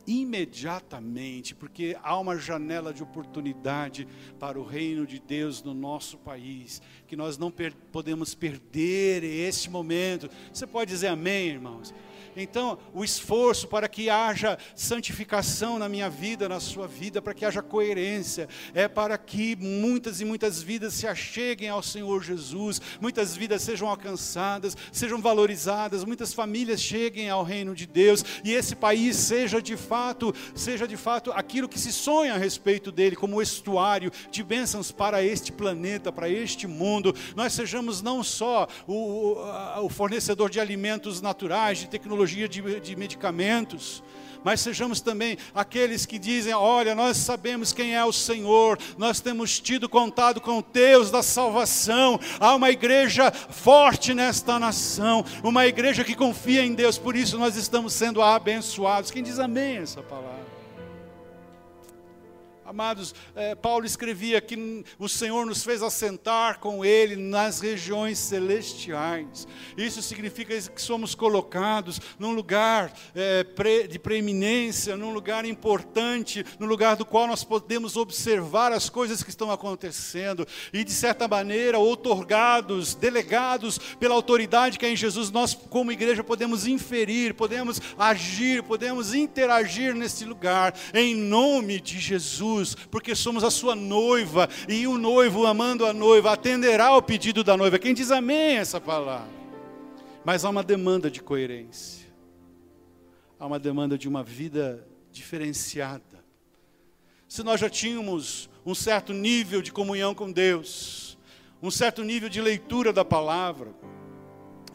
[0.06, 4.06] imediatamente, porque há uma janela de oportunidade
[4.38, 9.70] para o reino de Deus no nosso país, que nós não per podemos perder esse
[9.70, 10.28] momento.
[10.52, 11.94] Você pode dizer amém, irmãos?
[12.36, 17.44] Então, o esforço para que haja santificação na minha vida, na sua vida, para que
[17.44, 23.36] haja coerência, é para que muitas e muitas vidas se acheguem ao Senhor Jesus, muitas
[23.36, 29.16] vidas sejam alcançadas, sejam valorizadas, muitas famílias cheguem ao reino de Deus e esse país
[29.16, 34.10] seja de fato, seja de fato aquilo que se sonha a respeito dele, como estuário
[34.30, 37.14] de bênçãos para este planeta, para este mundo.
[37.36, 39.36] Nós sejamos não só o,
[39.82, 42.46] o fornecedor de alimentos naturais, de tecnologia, de,
[42.80, 44.02] de medicamentos,
[44.44, 49.60] mas sejamos também aqueles que dizem: olha, nós sabemos quem é o Senhor, nós temos
[49.60, 52.18] tido contato com o Deus da salvação.
[52.40, 57.56] Há uma igreja forte nesta nação, uma igreja que confia em Deus, por isso nós
[57.56, 59.10] estamos sendo abençoados.
[59.10, 60.61] Quem diz amém essa palavra?
[62.72, 69.46] Amados, eh, Paulo escrevia que o Senhor nos fez assentar com Ele nas regiões celestiais.
[69.76, 76.66] Isso significa que somos colocados num lugar eh, pre, de preeminência, num lugar importante, num
[76.66, 81.78] lugar do qual nós podemos observar as coisas que estão acontecendo e, de certa maneira,
[81.78, 88.62] otorgados, delegados pela autoridade que é em Jesus, nós, como igreja, podemos inferir, podemos agir,
[88.62, 94.98] podemos interagir nesse lugar, em nome de Jesus, porque somos a sua noiva e o
[94.98, 97.78] noivo, amando a noiva, atenderá ao pedido da noiva.
[97.78, 99.42] Quem diz amém essa palavra?
[100.24, 102.06] Mas há uma demanda de coerência,
[103.38, 106.24] há uma demanda de uma vida diferenciada.
[107.28, 111.18] Se nós já tínhamos um certo nível de comunhão com Deus,
[111.62, 113.74] um certo nível de leitura da palavra,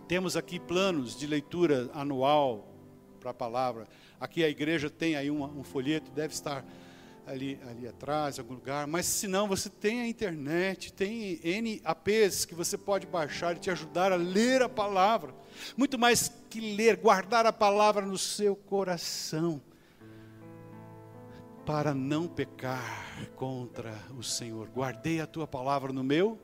[0.07, 2.67] temos aqui planos de leitura anual
[3.19, 3.87] para a palavra.
[4.19, 6.65] Aqui a igreja tem aí um, um folheto, deve estar
[7.27, 8.87] ali, ali atrás, em algum lugar.
[8.87, 13.59] Mas se não, você tem a internet, tem N APs que você pode baixar e
[13.59, 15.35] te ajudar a ler a palavra.
[15.75, 19.61] Muito mais que ler, guardar a palavra no seu coração.
[21.65, 24.69] Para não pecar contra o Senhor.
[24.69, 26.39] Guardei a tua palavra no meu,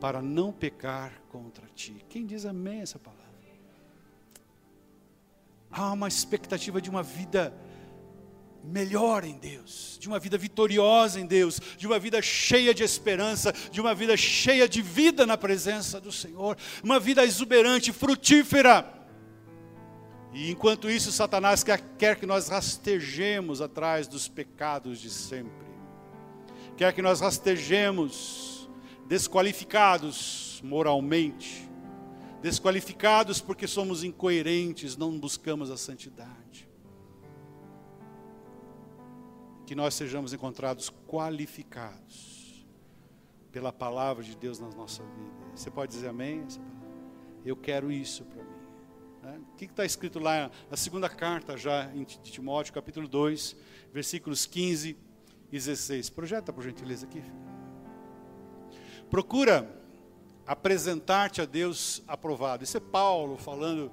[0.00, 2.04] para não pecar contra ti.
[2.08, 3.26] Quem diz amém essa palavra?
[5.68, 7.52] Há uma expectativa de uma vida
[8.66, 13.52] melhor em Deus, de uma vida vitoriosa em Deus, de uma vida cheia de esperança,
[13.70, 18.92] de uma vida cheia de vida na presença do Senhor, uma vida exuberante, frutífera.
[20.32, 25.66] E enquanto isso, Satanás quer, que nós rastejemos atrás dos pecados de sempre,
[26.76, 28.68] quer que nós rastejemos
[29.06, 31.70] desqualificados moralmente,
[32.42, 36.46] desqualificados porque somos incoerentes, não buscamos a santidade
[39.66, 42.64] que nós sejamos encontrados qualificados
[43.50, 45.44] pela palavra de Deus na nossa vida.
[45.54, 46.46] Você pode dizer amém?
[47.44, 48.50] Eu quero isso para mim.
[49.22, 49.40] Né?
[49.52, 53.56] O que está escrito lá na segunda carta já em Timóteo, capítulo 2,
[53.92, 54.96] versículos 15 e
[55.50, 56.10] 16.
[56.10, 57.22] Projeta por gentileza aqui.
[59.10, 59.82] Procura
[60.46, 62.62] apresentar-te a Deus aprovado.
[62.62, 63.90] Isso é Paulo falando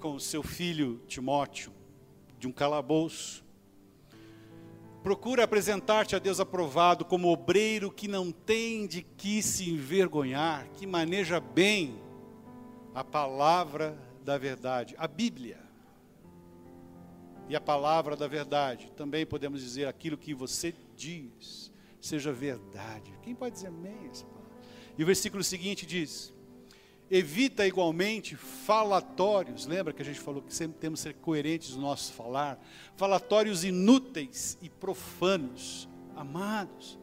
[0.00, 1.72] com seu filho Timóteo,
[2.40, 3.45] de um calabouço
[5.06, 10.84] Procura apresentar-te a Deus aprovado como obreiro que não tem de que se envergonhar, que
[10.84, 11.96] maneja bem
[12.92, 15.60] a palavra da verdade, a Bíblia.
[17.48, 23.16] E a palavra da verdade, também podemos dizer aquilo que você diz, seja verdade.
[23.22, 24.10] Quem pode dizer amém?
[24.98, 26.34] E o versículo seguinte diz:
[27.08, 31.82] Evita igualmente falatórios, lembra que a gente falou que sempre temos que ser coerentes no
[31.82, 32.58] nosso falar?
[32.96, 36.98] Falatórios inúteis e profanos, amados.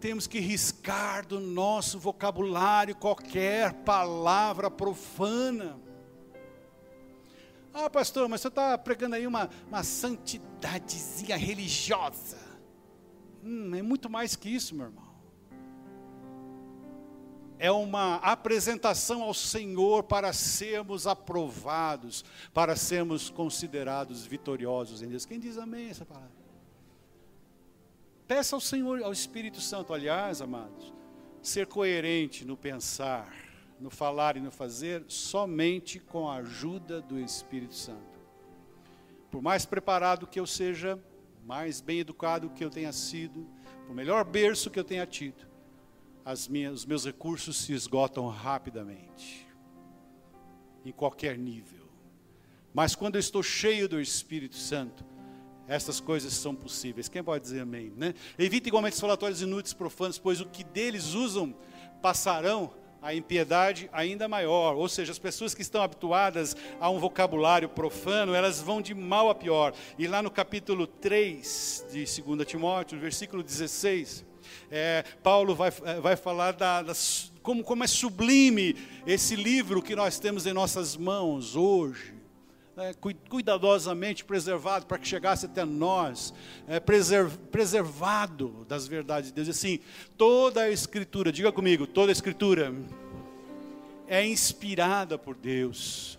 [0.00, 5.78] Temos que riscar do nosso vocabulário qualquer palavra profana.
[7.72, 12.38] Ah, pastor, mas você está pregando aí uma, uma santidadezinha religiosa.
[13.40, 15.11] Hum, é muito mais que isso, meu irmão
[17.62, 25.24] é uma apresentação ao Senhor para sermos aprovados, para sermos considerados vitoriosos em Deus.
[25.24, 26.32] Quem diz amém essa palavra?
[28.26, 30.92] Peça ao Senhor, ao Espírito Santo, aliás, amados,
[31.40, 33.32] ser coerente no pensar,
[33.78, 38.18] no falar e no fazer, somente com a ajuda do Espírito Santo.
[39.30, 41.00] Por mais preparado que eu seja,
[41.46, 43.46] mais bem educado que eu tenha sido,
[43.86, 45.51] por melhor berço que eu tenha tido,
[46.48, 49.46] minhas, os meus recursos se esgotam rapidamente,
[50.84, 51.88] em qualquer nível.
[52.72, 55.04] Mas quando eu estou cheio do Espírito Santo,
[55.68, 57.08] essas coisas são possíveis.
[57.08, 57.92] Quem pode dizer amém?
[57.96, 58.14] Né?
[58.38, 61.54] Evite igualmente os falatórios inúteis, profanos, pois o que deles usam
[62.00, 64.76] passarão a impiedade ainda maior.
[64.76, 69.28] Ou seja, as pessoas que estão habituadas a um vocabulário profano, elas vão de mal
[69.28, 69.74] a pior.
[69.98, 74.24] E lá no capítulo 3 de 2 Timóteo, versículo 16,
[74.70, 78.76] é, Paulo vai, é, vai falar da, das, como, como é sublime
[79.06, 82.14] esse livro que nós temos em nossas mãos hoje.
[82.74, 82.94] É,
[83.28, 86.32] cuidadosamente preservado para que chegasse até nós,
[86.66, 89.48] é, preserv, preservado das verdades de Deus.
[89.50, 89.78] Assim,
[90.16, 92.74] toda a Escritura, diga comigo, toda a Escritura
[94.08, 96.18] é inspirada por Deus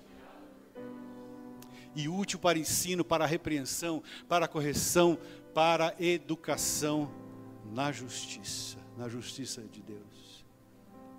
[1.96, 5.18] e útil para ensino, para repreensão, para correção,
[5.54, 7.23] para educação
[7.74, 10.46] na justiça, na justiça de Deus.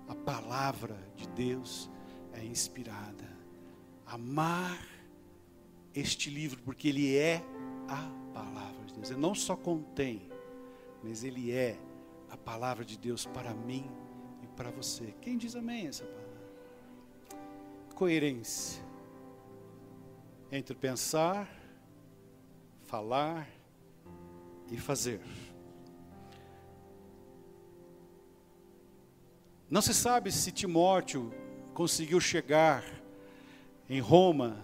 [0.07, 1.89] A palavra de Deus
[2.33, 3.35] é inspirada.
[4.05, 4.79] Amar
[5.93, 7.43] este livro, porque ele é
[7.87, 9.09] a palavra de Deus.
[9.09, 10.29] Ele não só contém,
[11.03, 11.77] mas ele é
[12.29, 13.89] a palavra de Deus para mim
[14.41, 15.13] e para você.
[15.21, 16.25] Quem diz amém essa palavra?
[17.95, 18.83] Coerência
[20.51, 21.49] entre pensar,
[22.85, 23.49] falar
[24.71, 25.19] e fazer.
[29.69, 31.33] Não se sabe se Timóteo
[31.73, 32.83] conseguiu chegar
[33.89, 34.63] em Roma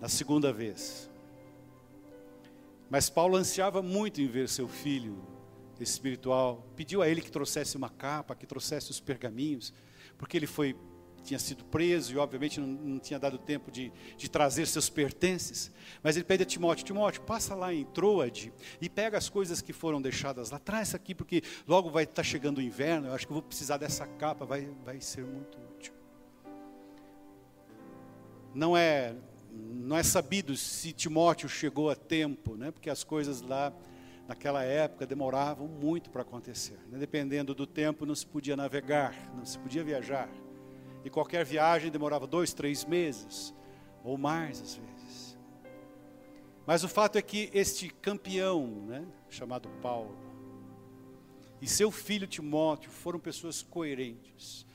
[0.00, 1.08] na segunda vez.
[2.90, 5.22] Mas Paulo ansiava muito em ver seu filho
[5.78, 6.66] espiritual.
[6.74, 9.72] Pediu a ele que trouxesse uma capa, que trouxesse os pergaminhos,
[10.18, 10.76] porque ele foi
[11.22, 15.70] tinha sido preso e obviamente não, não tinha dado tempo de, de, trazer seus pertences.
[16.02, 19.72] Mas ele pede a Timóteo, Timóteo, passa lá em Troade e pega as coisas que
[19.72, 23.26] foram deixadas lá, traz aqui, porque logo vai estar tá chegando o inverno, eu acho
[23.26, 25.92] que eu vou precisar dessa capa, vai, vai ser muito útil.
[28.54, 29.14] Não é,
[29.52, 32.70] não é sabido se Timóteo chegou a tempo, né?
[32.70, 33.72] porque as coisas lá
[34.26, 36.78] naquela época demoravam muito para acontecer.
[36.88, 36.98] Né?
[36.98, 40.28] Dependendo do tempo, não se podia navegar, não se podia viajar.
[41.04, 43.54] E qualquer viagem demorava dois, três meses,
[44.04, 45.38] ou mais às vezes.
[46.66, 50.16] Mas o fato é que este campeão, né, chamado Paulo,
[51.60, 54.66] e seu filho Timóteo foram pessoas coerentes.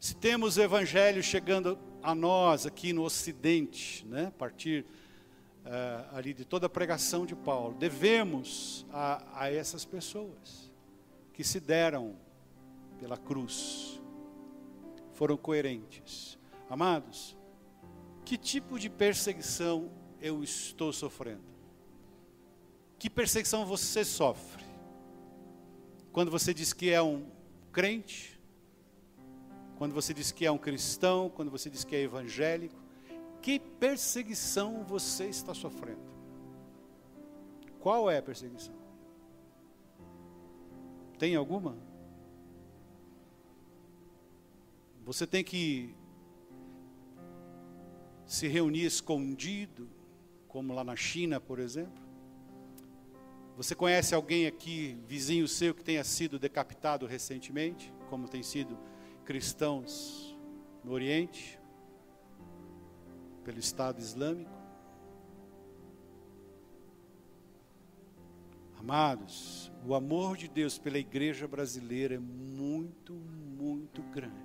[0.00, 4.84] Se temos o evangelho chegando a nós aqui no Ocidente, né, a partir
[5.64, 10.72] uh, ali de toda a pregação de Paulo, devemos a, a essas pessoas
[11.32, 12.16] que se deram
[12.98, 14.00] pela cruz,
[15.12, 16.38] foram coerentes.
[16.68, 17.36] Amados,
[18.24, 19.90] que tipo de perseguição
[20.20, 21.44] eu estou sofrendo?
[22.98, 24.64] Que perseguição você sofre?
[26.12, 27.26] Quando você diz que é um
[27.72, 28.40] crente,
[29.76, 32.80] quando você diz que é um cristão, quando você diz que é evangélico,
[33.40, 36.12] que perseguição você está sofrendo?
[37.80, 38.74] Qual é a perseguição?
[41.18, 41.76] Tem alguma?
[45.04, 45.94] Você tem que
[48.24, 49.88] se reunir escondido,
[50.46, 52.02] como lá na China, por exemplo.
[53.56, 58.78] Você conhece alguém aqui, vizinho seu, que tenha sido decapitado recentemente, como tem sido
[59.24, 60.38] cristãos
[60.84, 61.58] no Oriente,
[63.44, 64.50] pelo Estado Islâmico?
[68.78, 74.41] Amados, o amor de Deus pela igreja brasileira é muito, muito grande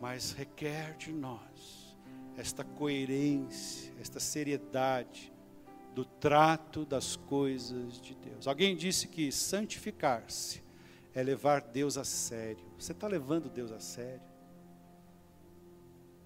[0.00, 1.96] mas requer de nós
[2.36, 5.32] esta coerência, esta seriedade
[5.94, 8.46] do trato das coisas de Deus.
[8.46, 10.62] Alguém disse que santificar-se
[11.14, 12.64] é levar Deus a sério.
[12.78, 14.20] Você está levando Deus a sério?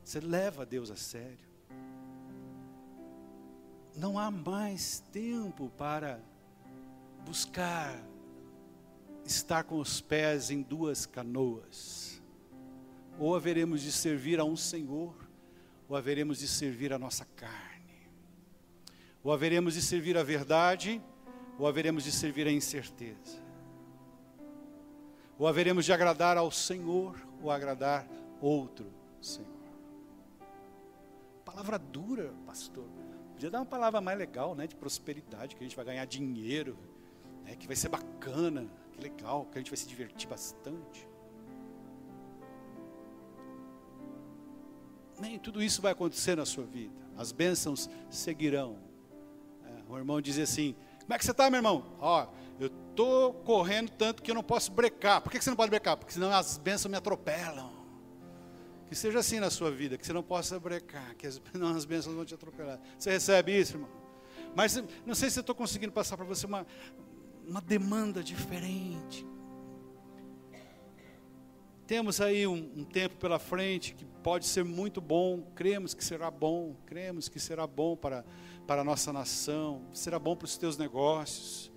[0.03, 1.49] Você leva Deus a sério?
[3.95, 6.21] Não há mais tempo para
[7.25, 7.97] buscar
[9.25, 12.00] estar com os pés em duas canoas
[13.21, 15.15] ou haveremos de servir a um Senhor,
[15.87, 18.09] ou haveremos de servir a nossa carne,
[19.23, 21.03] ou haveremos de servir a verdade,
[21.59, 23.39] ou haveremos de servir a incerteza,
[25.39, 28.09] ou haveremos de agradar ao Senhor, ou agradar
[28.41, 28.91] outro
[29.21, 29.51] Senhor.
[31.45, 32.89] Palavra dura, pastor.
[33.35, 36.75] Podia dar uma palavra mais legal, né, de prosperidade, que a gente vai ganhar dinheiro,
[37.45, 41.10] né, que vai ser bacana, que legal, que a gente vai se divertir bastante.
[45.21, 46.95] Nem tudo isso vai acontecer na sua vida.
[47.17, 48.79] As bênçãos seguirão.
[49.65, 51.85] É, o irmão diz assim: Como é que você está, meu irmão?
[51.99, 52.27] Ó,
[52.59, 55.21] eu estou correndo tanto que eu não posso brecar.
[55.21, 55.97] Por que você não pode brecar?
[55.97, 57.71] Porque senão as bênçãos me atropelam.
[58.89, 61.85] Que seja assim na sua vida, que você não possa brecar, que as, não, as
[61.85, 62.81] bênçãos vão te atropelar.
[62.99, 63.89] Você recebe isso, irmão?
[64.55, 66.67] Mas não sei se eu estou conseguindo passar para você uma,
[67.47, 69.27] uma demanda diferente.
[71.87, 76.31] Temos aí um, um, tempo pela frente que pode ser muito bom, cremos que será
[76.31, 78.25] bom, cremos que será bom para,
[78.67, 81.71] para a nossa nação, será bom para os teus negócios,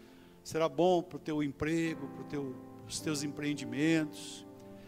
[0.43, 2.55] será bom para o teu emprego, para, teu,
[2.87, 4.45] os teus empreendimentos.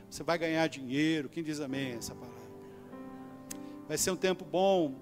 [0.10, 2.36] Você vai ganhar dinheiro, quem diz amém essa palavra?
[3.88, 4.96] Vai ser um tempo bom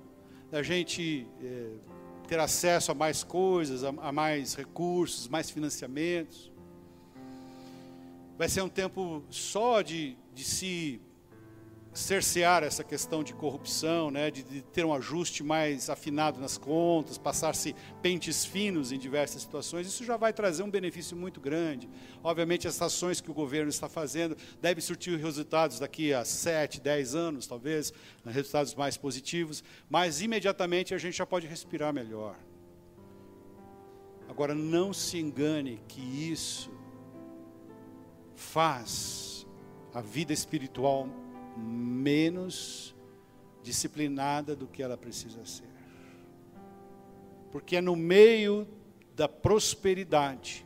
[0.52, 1.70] da gente é,
[2.28, 6.54] ter acesso a mais coisas, a, a mais recursos, mais financiamentos
[8.38, 11.02] vai ser um tempo só de, de se
[11.94, 17.20] cercear essa questão de corrupção, né, de, de, ter um ajuste mais afinado nas contas,
[17.20, 21.88] passar-se pentes finos em diversas situações, isso já vai trazer um benefício muito grande.
[22.24, 27.14] Obviamente, as ações que o governo está fazendo devem surtir resultados daqui a 7, 10
[27.14, 27.94] anos, talvez,
[28.26, 32.36] né, resultados mais positivos, mas imediatamente a gente já pode respirar melhor.
[34.28, 36.72] Agora, não se engane que isso
[38.36, 39.46] faz
[39.94, 41.08] a vida espiritual
[41.58, 42.96] menos
[43.62, 45.70] disciplinada do que ela precisa ser.
[47.52, 48.68] Porque é no meio
[49.16, 50.66] da prosperidade,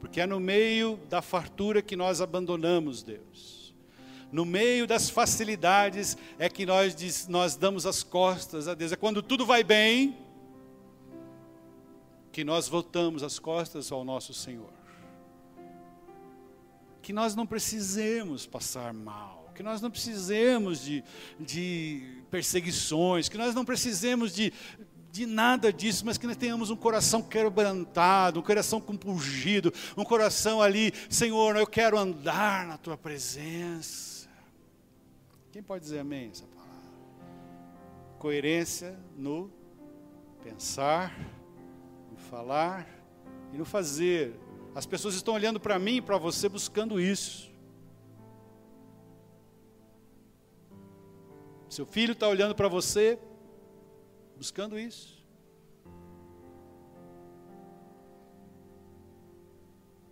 [0.00, 3.74] porque é no meio da fartura que nós abandonamos Deus.
[4.32, 8.92] No meio das facilidades é que nós, nós damos as costas a Deus.
[8.92, 10.16] É quando tudo vai bem
[12.32, 14.72] que nós voltamos as costas ao nosso Senhor.
[17.02, 21.04] Que nós não precisemos passar mal, que nós não precisemos de,
[21.38, 24.54] de perseguições, que nós não precisemos de,
[25.12, 30.62] de nada disso, mas que nós tenhamos um coração quebrantado, um coração compungido, um coração
[30.62, 34.30] ali, Senhor, eu quero andar na tua presença.
[35.52, 36.90] Quem pode dizer amém essa palavra?
[38.18, 39.52] Coerência no
[40.42, 41.14] pensar,
[42.10, 42.88] no falar
[43.52, 44.40] e no fazer.
[44.74, 47.49] As pessoas estão olhando para mim e para você buscando isso.
[51.70, 53.16] Seu filho está olhando para você
[54.36, 55.24] buscando isso.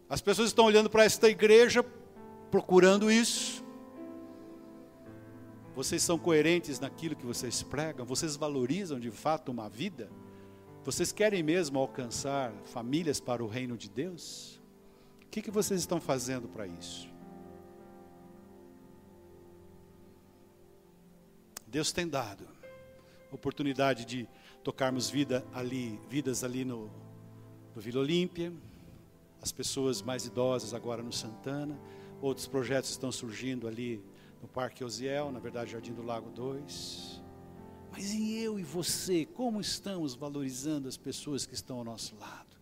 [0.09, 1.85] As pessoas estão olhando para esta igreja
[2.49, 3.65] procurando isso.
[5.75, 8.07] Vocês são coerentes naquilo que vocês pregam?
[8.07, 10.09] Vocês valorizam de fato uma vida?
[10.85, 14.61] Vocês querem mesmo alcançar famílias para o reino de Deus?
[15.25, 17.18] O que, que vocês estão fazendo para isso?
[21.71, 22.49] Deus tem dado
[23.31, 24.27] oportunidade de
[24.65, 26.91] tocarmos vida ali, vidas ali no,
[27.75, 28.51] no Vila Olímpia,
[29.43, 31.79] as pessoas mais idosas agora no Santana,
[32.23, 34.03] outros projetos estão surgindo ali
[34.41, 37.23] no Parque Osiel, na verdade Jardim do Lago 2.
[37.93, 42.57] Mas e eu e você, como estamos valorizando as pessoas que estão ao nosso lado?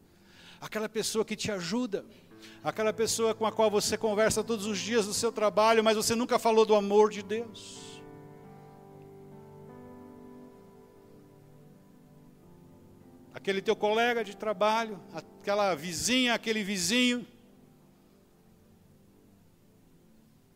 [0.61, 2.05] Aquela pessoa que te ajuda,
[2.63, 6.17] aquela pessoa com a qual você conversa todos os dias no seu trabalho, mas você
[6.17, 7.86] nunca falou do amor de Deus.
[13.47, 17.25] Aquele teu colega de trabalho, aquela vizinha, aquele vizinho.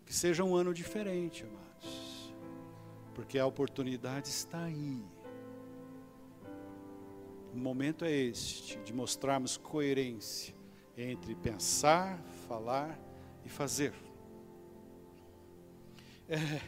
[0.04, 2.34] Que seja um ano diferente, amados,
[3.14, 5.04] porque a oportunidade está aí.
[7.54, 10.52] O momento é este, de mostrarmos coerência
[10.96, 12.98] entre pensar, falar
[13.44, 13.94] e fazer.
[16.28, 16.60] É,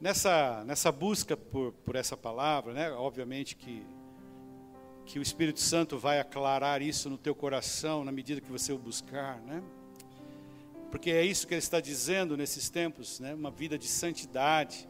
[0.00, 3.86] nessa, nessa busca por, por essa palavra, né, obviamente que
[5.06, 8.78] que o Espírito Santo vai aclarar isso no teu coração na medida que você o
[8.78, 9.62] buscar, né?
[10.90, 13.34] Porque é isso que ele está dizendo nesses tempos, né?
[13.34, 14.88] Uma vida de santidade,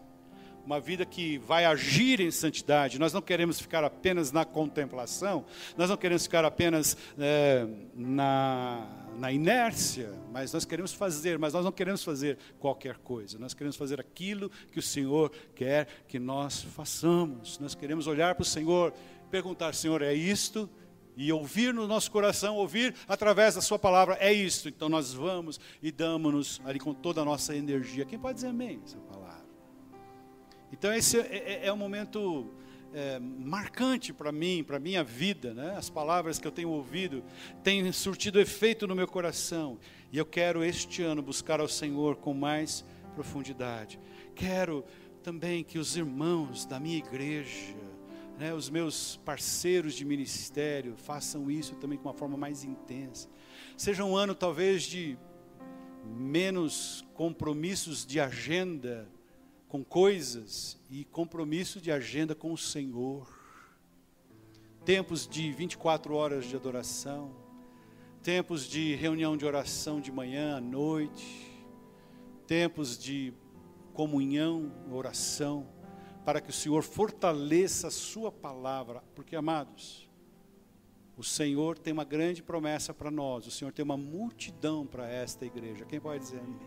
[0.64, 2.98] uma vida que vai agir em santidade.
[2.98, 5.44] Nós não queremos ficar apenas na contemplação,
[5.76, 8.86] nós não queremos ficar apenas é, na,
[9.18, 13.76] na inércia, mas nós queremos fazer, mas nós não queremos fazer qualquer coisa, nós queremos
[13.76, 17.58] fazer aquilo que o Senhor quer que nós façamos.
[17.58, 18.92] Nós queremos olhar para o Senhor
[19.34, 20.70] perguntar, Senhor, é isto?
[21.16, 24.68] E ouvir no nosso coração, ouvir através da Sua palavra, é isto.
[24.68, 28.04] Então nós vamos e damos-nos ali com toda a nossa energia.
[28.04, 29.44] Quem pode dizer amém essa palavra?
[30.72, 32.48] Então esse é, é, é um momento
[32.92, 35.52] é, marcante para mim, para a minha vida.
[35.52, 35.74] Né?
[35.76, 37.24] As palavras que eu tenho ouvido
[37.64, 39.80] têm surtido efeito no meu coração.
[40.12, 42.84] E eu quero este ano buscar ao Senhor com mais
[43.16, 43.98] profundidade.
[44.36, 44.84] Quero
[45.24, 47.74] também que os irmãos da minha igreja,
[48.38, 53.28] né, os meus parceiros de ministério façam isso também com uma forma mais intensa.
[53.76, 55.16] Seja um ano talvez de
[56.04, 59.08] menos compromissos de agenda
[59.68, 63.32] com coisas e compromisso de agenda com o Senhor.
[64.84, 67.34] Tempos de 24 horas de adoração,
[68.22, 71.50] tempos de reunião de oração de manhã à noite,
[72.46, 73.32] tempos de
[73.94, 75.73] comunhão, oração
[76.24, 80.08] para que o Senhor fortaleça a sua palavra, porque amados,
[81.16, 85.44] o Senhor tem uma grande promessa para nós, o Senhor tem uma multidão para esta
[85.44, 85.84] igreja.
[85.84, 86.58] Quem pode dizer amém?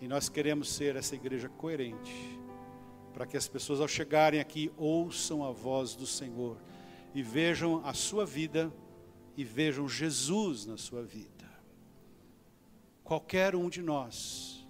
[0.00, 2.40] E nós queremos ser essa igreja coerente,
[3.12, 6.56] para que as pessoas ao chegarem aqui ouçam a voz do Senhor
[7.14, 8.72] e vejam a sua vida
[9.36, 11.30] e vejam Jesus na sua vida.
[13.04, 14.61] Qualquer um de nós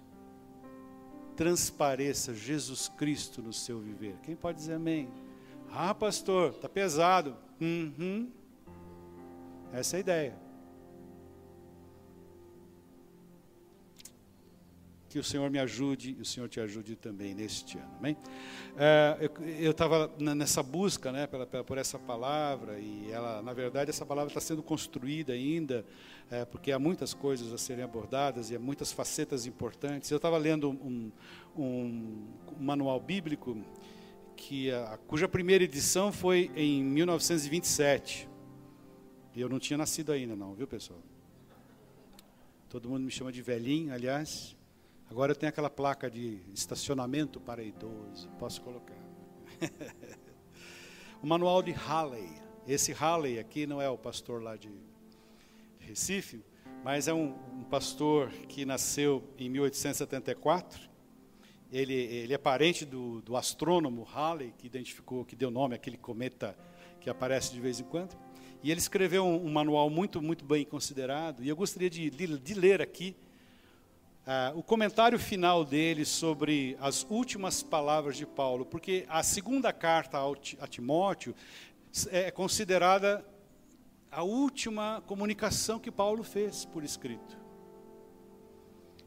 [1.35, 4.15] transpareça Jesus Cristo no seu viver.
[4.23, 5.09] Quem pode dizer amém?
[5.71, 7.35] Ah, pastor, está pesado.
[7.59, 8.31] Uhum.
[9.71, 10.42] Essa é a ideia.
[15.13, 17.91] Que o Senhor me ajude e o Senhor te ajude também neste ano.
[17.99, 18.17] Amém?
[18.75, 23.91] É, eu estava nessa busca né, pela, pela, por essa palavra, e ela, na verdade,
[23.91, 25.85] essa palavra está sendo construída ainda,
[26.31, 30.09] é, porque há muitas coisas a serem abordadas e há muitas facetas importantes.
[30.09, 31.11] Eu estava lendo um,
[31.55, 32.27] um, um,
[32.59, 33.55] manual bíblico
[34.35, 38.27] que a, cuja primeira edição foi em 1927.
[39.35, 40.99] E eu não tinha nascido ainda, não, viu, pessoal?
[42.67, 44.57] Todo mundo me chama de velhinho, aliás.
[45.09, 48.97] Agora eu tenho aquela placa de estacionamento para idoso, posso colocar.
[51.21, 52.29] o manual de Halley.
[52.67, 54.71] Esse Halley aqui não é o pastor lá de
[55.79, 56.43] Recife,
[56.83, 60.89] mas é um, um pastor que nasceu em 1874.
[61.71, 66.57] Ele, ele é parente do, do astrônomo Halley, que identificou, que deu nome àquele cometa
[66.99, 68.15] que aparece de vez em quando.
[68.61, 71.43] E ele escreveu um, um manual muito, muito bem considerado.
[71.43, 73.15] E eu gostaria de, de, de ler aqui
[74.25, 80.17] Uh, o comentário final dele sobre as últimas palavras de Paulo, porque a segunda carta
[80.61, 81.35] a Timóteo
[82.09, 83.25] é considerada
[84.09, 87.37] a última comunicação que Paulo fez por escrito.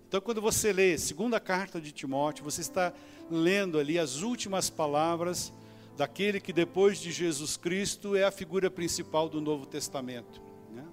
[0.06, 2.92] Então, quando você lê segunda carta de Timóteo, você está
[3.30, 5.50] lendo ali as últimas palavras
[5.96, 10.42] daquele que depois de Jesus Cristo é a figura principal do Novo Testamento.
[10.70, 10.84] Né?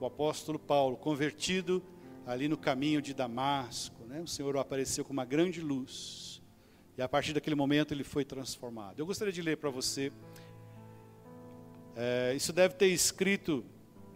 [0.00, 1.80] O apóstolo Paulo, convertido
[2.26, 4.20] ali no caminho de Damasco, né?
[4.20, 6.42] o Senhor apareceu com uma grande luz.
[6.96, 8.98] E a partir daquele momento ele foi transformado.
[8.98, 10.12] Eu gostaria de ler para você.
[11.96, 13.64] É, isso deve ter escrito,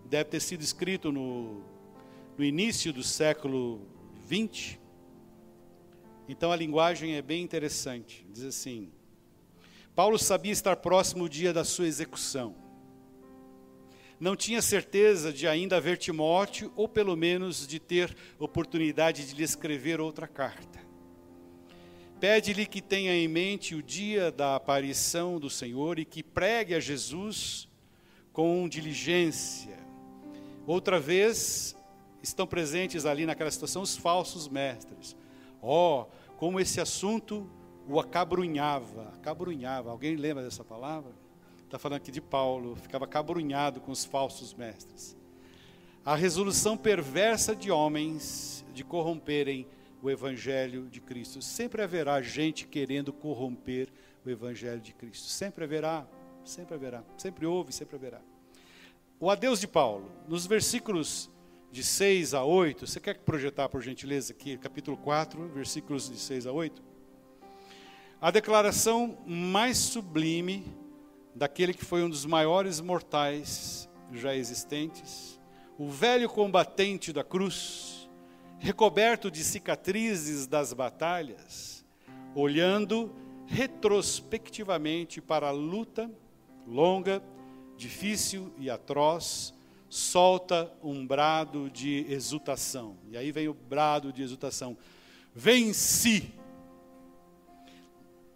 [0.07, 1.63] deve ter sido escrito no,
[2.37, 3.83] no início do século
[4.27, 4.81] 20.
[6.29, 8.27] Então a linguagem é bem interessante.
[8.31, 8.93] Diz assim:
[9.95, 12.68] Paulo sabia estar próximo o dia da sua execução
[14.21, 19.45] não tinha certeza de ainda haver Timóteo, ou pelo menos de ter oportunidade de lhe
[19.45, 20.79] escrever outra carta.
[22.19, 26.81] Pede-lhe que tenha em mente o dia da aparição do Senhor e que pregue a
[26.81, 27.69] Jesus
[28.33, 29.79] com diligência.
[30.67, 31.77] Outra vez,
[32.21, 35.17] estão presentes ali naquela situação os falsos mestres.
[35.63, 36.07] Oh,
[36.37, 37.49] como esse assunto
[37.89, 39.91] o acabrunhava, acabrunhava.
[39.91, 41.13] Alguém lembra dessa palavra?
[41.69, 45.15] Está falando aqui de Paulo, ficava cabrunhado com os falsos mestres.
[46.05, 49.67] A resolução perversa de homens de corromperem
[50.03, 51.43] o evangelho de Cristo.
[51.43, 53.89] Sempre haverá gente querendo corromper
[54.25, 55.27] o evangelho de Cristo.
[55.27, 56.07] Sempre haverá,
[56.43, 58.23] sempre haverá, sempre houve, sempre haverá.
[59.21, 61.31] O adeus de Paulo, nos versículos
[61.71, 66.47] de 6 a 8, você quer projetar por gentileza aqui, capítulo 4, versículos de 6
[66.47, 66.83] a 8?
[68.21, 70.65] A declaração mais sublime
[71.39, 75.41] daquele que foi um dos maiores mortais já existentes,
[75.79, 78.11] o velho combatente da cruz,
[78.59, 81.87] recoberto de cicatrizes das batalhas,
[82.35, 83.15] olhando
[83.47, 86.11] retrospectivamente para a luta
[86.67, 87.23] longa,
[87.77, 89.55] difícil e atroz,
[89.89, 92.97] solta um brado de exultação.
[93.13, 94.77] E aí vem o brado de exultação:
[95.33, 96.35] Venci!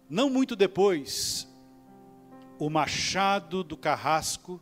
[0.09, 1.47] Não muito depois,
[2.65, 4.61] o machado do carrasco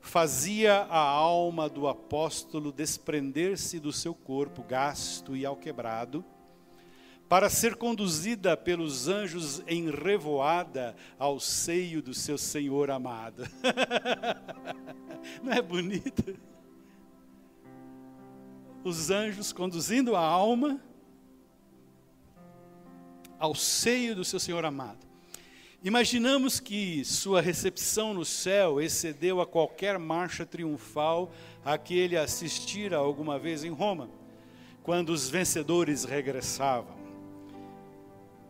[0.00, 6.24] fazia a alma do apóstolo desprender-se do seu corpo gasto e alquebrado,
[7.28, 13.42] para ser conduzida pelos anjos em revoada ao seio do seu Senhor amado.
[15.42, 16.38] Não é bonito?
[18.82, 20.80] Os anjos conduzindo a alma
[23.38, 25.05] ao seio do seu Senhor amado.
[25.84, 31.30] Imaginamos que sua recepção no céu excedeu a qualquer marcha triunfal
[31.64, 34.08] a que ele assistira alguma vez em Roma,
[34.82, 36.96] quando os vencedores regressavam.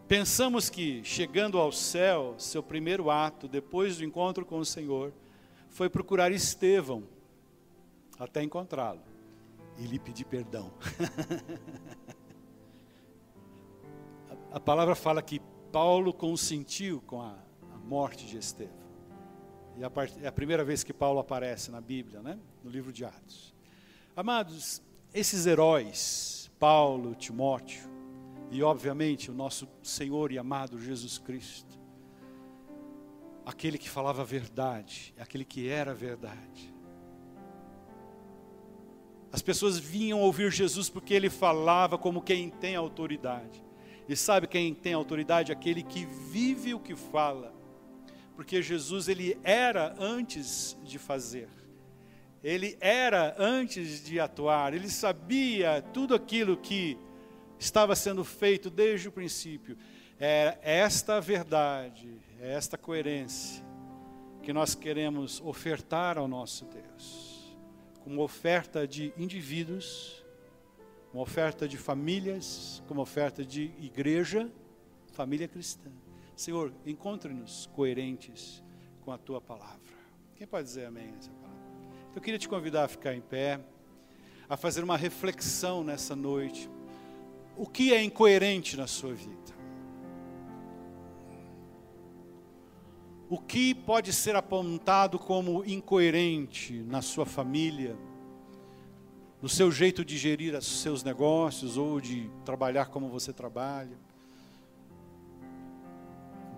[0.09, 5.13] Pensamos que, chegando ao céu, seu primeiro ato, depois do encontro com o Senhor,
[5.69, 7.03] foi procurar Estevão,
[8.19, 9.01] até encontrá-lo,
[9.77, 10.73] e lhe pedir perdão.
[14.53, 15.43] a palavra fala que
[15.77, 17.35] Paulo consentiu com a,
[17.75, 18.89] a morte de Estevão.
[19.77, 22.39] E a part, é a primeira vez que Paulo aparece na Bíblia, né?
[22.65, 23.55] no livro de Atos.
[24.17, 24.81] Amados,
[25.13, 27.91] esses heróis, Paulo, Timóteo,
[28.51, 31.79] e obviamente o nosso Senhor e amado Jesus Cristo,
[33.45, 36.75] aquele que falava a verdade, aquele que era a verdade.
[39.31, 43.66] As pessoas vinham ouvir Jesus porque ele falava como quem tem autoridade.
[44.09, 45.53] E sabe quem tem autoridade?
[45.53, 47.55] Aquele que vive o que fala.
[48.35, 51.49] Porque Jesus ele era antes de fazer.
[52.45, 56.97] Ele era antes de atuar, ele sabia tudo aquilo que
[57.59, 59.77] estava sendo feito desde o princípio.
[60.19, 63.65] É esta verdade, é esta coerência
[64.43, 67.59] que nós queremos ofertar ao nosso Deus,
[68.05, 70.25] como oferta de indivíduos,
[71.17, 74.53] uma oferta de famílias, como oferta de igreja,
[75.13, 75.91] família cristã.
[76.37, 78.63] Senhor, encontre-nos coerentes
[79.01, 79.97] com a tua palavra.
[80.35, 81.63] Quem pode dizer amém nessa palavra?
[82.15, 83.59] Eu queria te convidar a ficar em pé,
[84.47, 86.69] a fazer uma reflexão nessa noite.
[87.57, 89.57] O que é incoerente na sua vida?
[93.27, 97.97] O que pode ser apontado como incoerente na sua família,
[99.41, 103.97] no seu jeito de gerir os seus negócios ou de trabalhar como você trabalha,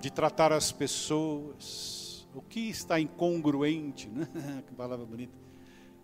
[0.01, 2.26] de tratar as pessoas?
[2.35, 4.29] O que está incongruente, né?
[4.66, 5.37] que palavra bonita,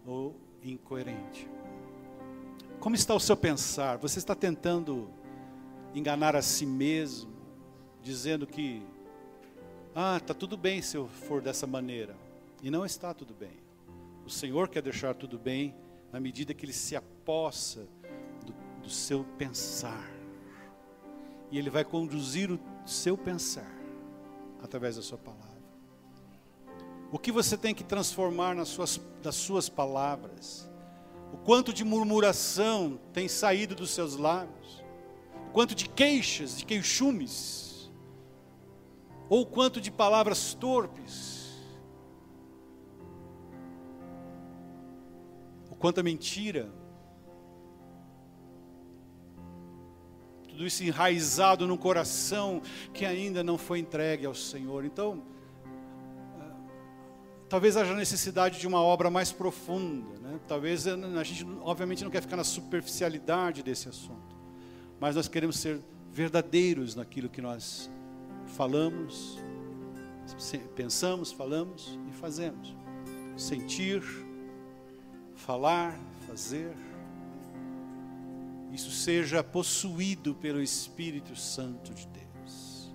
[0.04, 1.48] ou incoerente?
[2.80, 3.98] Como está o seu pensar?
[3.98, 5.08] Você está tentando
[5.94, 7.32] enganar a si mesmo,
[8.02, 8.82] dizendo que
[9.94, 12.16] ah, está tudo bem se eu for dessa maneira.
[12.62, 13.56] E não está tudo bem.
[14.26, 15.74] O Senhor quer deixar tudo bem
[16.14, 17.88] na medida que Ele se apossa
[18.46, 18.54] do,
[18.84, 20.08] do seu pensar.
[21.50, 23.74] E Ele vai conduzir o seu pensar
[24.62, 25.42] através da sua palavra.
[27.10, 30.70] O que você tem que transformar nas suas, nas suas palavras?
[31.32, 34.84] O quanto de murmuração tem saído dos seus lábios?
[35.48, 37.64] O quanto de queixas, de queixumes?
[39.28, 41.33] ou quanto de palavras torpes,
[45.74, 46.70] o quanto a mentira,
[50.48, 52.62] tudo isso enraizado num coração
[52.92, 54.84] que ainda não foi entregue ao Senhor.
[54.84, 55.20] Então,
[56.38, 56.54] ah,
[57.48, 60.38] talvez haja necessidade de uma obra mais profunda, né?
[60.46, 64.36] talvez a gente, obviamente, não quer ficar na superficialidade desse assunto,
[65.00, 65.80] mas nós queremos ser
[66.12, 67.90] verdadeiros naquilo que nós
[68.46, 69.40] falamos,
[70.76, 72.76] pensamos, falamos e fazemos.
[73.36, 74.23] Sentir,
[75.34, 76.74] falar, fazer.
[78.72, 82.92] Isso seja possuído pelo Espírito Santo de Deus.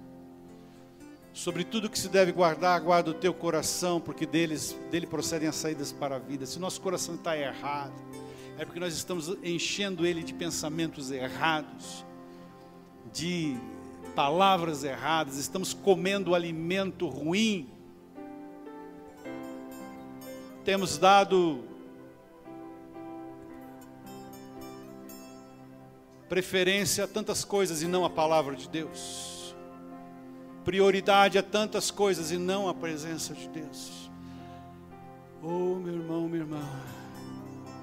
[1.31, 5.55] Sobre tudo que se deve guardar, guarda o teu coração, porque deles, dele procedem as
[5.55, 6.45] saídas para a vida.
[6.45, 7.93] Se nosso coração está errado,
[8.57, 12.05] é porque nós estamos enchendo ele de pensamentos errados,
[13.13, 13.57] de
[14.13, 17.69] palavras erradas, estamos comendo alimento ruim,
[20.65, 21.68] temos dado
[26.29, 29.55] preferência a tantas coisas e não a palavra de Deus,
[30.63, 34.09] prioridade a tantas coisas e não a presença de Deus.
[35.41, 36.61] Oh, meu irmão, minha irmã,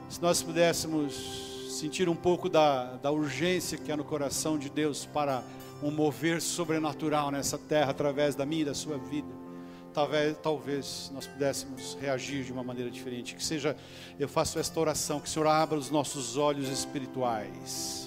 [0.08, 5.04] se nós pudéssemos sentir um pouco da, da urgência que há no coração de Deus
[5.04, 5.42] para
[5.82, 9.28] um mover sobrenatural nessa terra através da minha e da sua vida.
[9.92, 13.34] Talvez, talvez nós pudéssemos reagir de uma maneira diferente.
[13.34, 13.76] Que seja,
[14.18, 18.05] eu faço esta oração, que o Senhor abra os nossos olhos espirituais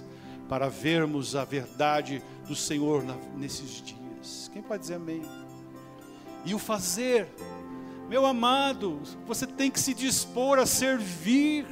[0.50, 3.04] para vermos a verdade do Senhor
[3.38, 4.50] nesses dias.
[4.52, 5.22] Quem pode dizer amém?
[6.44, 7.30] E o fazer,
[8.10, 11.66] meu amado, você tem que se dispor a servir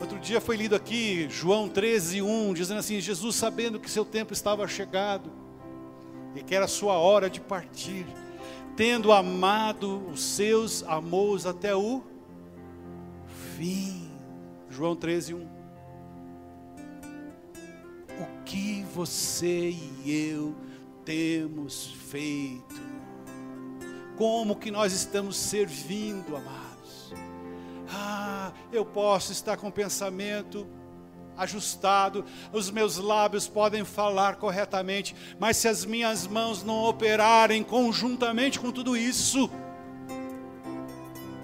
[0.00, 4.32] Outro dia foi lido aqui João 13, 1, dizendo assim: Jesus, sabendo que seu tempo
[4.32, 5.30] estava chegado
[6.34, 8.06] e que era sua hora de partir,
[8.76, 12.02] tendo amado os seus, amou-os até o
[13.56, 14.07] fim.
[14.70, 15.42] João 13, 1.
[18.20, 20.54] O que você e eu
[21.04, 22.80] temos feito?
[24.16, 26.68] Como que nós estamos servindo, amado?
[27.90, 30.66] Ah, eu posso estar com o pensamento
[31.36, 38.58] ajustado, os meus lábios podem falar corretamente, mas se as minhas mãos não operarem conjuntamente
[38.58, 39.48] com tudo isso,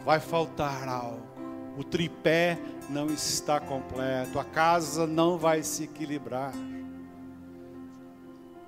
[0.05, 1.22] vai faltar algo.
[1.79, 2.59] O tripé
[2.89, 6.53] não está completo, a casa não vai se equilibrar.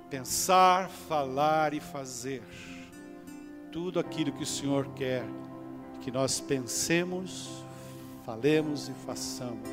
[0.09, 2.41] Pensar, falar e fazer
[3.71, 5.23] tudo aquilo que o Senhor quer
[6.01, 7.49] que nós pensemos,
[8.25, 9.67] falemos e façamos.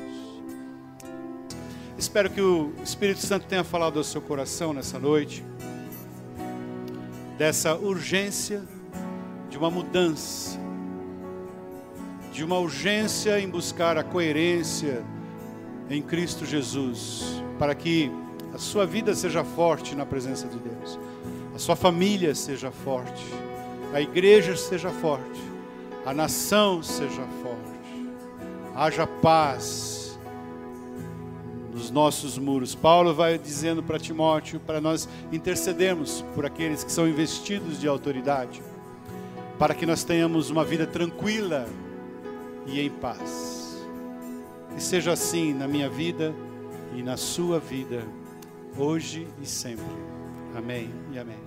[1.97, 5.45] Espero que o Espírito Santo tenha falado ao seu coração nessa noite,
[7.37, 8.63] dessa urgência
[9.49, 10.59] de uma mudança,
[12.35, 15.01] de uma urgência em buscar a coerência
[15.89, 18.11] em Cristo Jesus, para que
[18.53, 20.99] a sua vida seja forte na presença de Deus,
[21.55, 23.23] a sua família seja forte,
[23.93, 25.41] a igreja seja forte,
[26.05, 27.75] a nação seja forte
[28.75, 30.19] haja paz
[31.73, 32.75] nos nossos muros.
[32.75, 38.61] Paulo vai dizendo para Timóteo para nós intercedermos por aqueles que são investidos de autoridade,
[39.57, 41.65] para que nós tenhamos uma vida tranquila
[42.65, 43.85] e em paz.
[44.73, 46.33] Que seja assim na minha vida
[46.95, 48.03] e na sua vida,
[48.77, 49.85] hoje e sempre.
[50.55, 51.44] Amém e amém.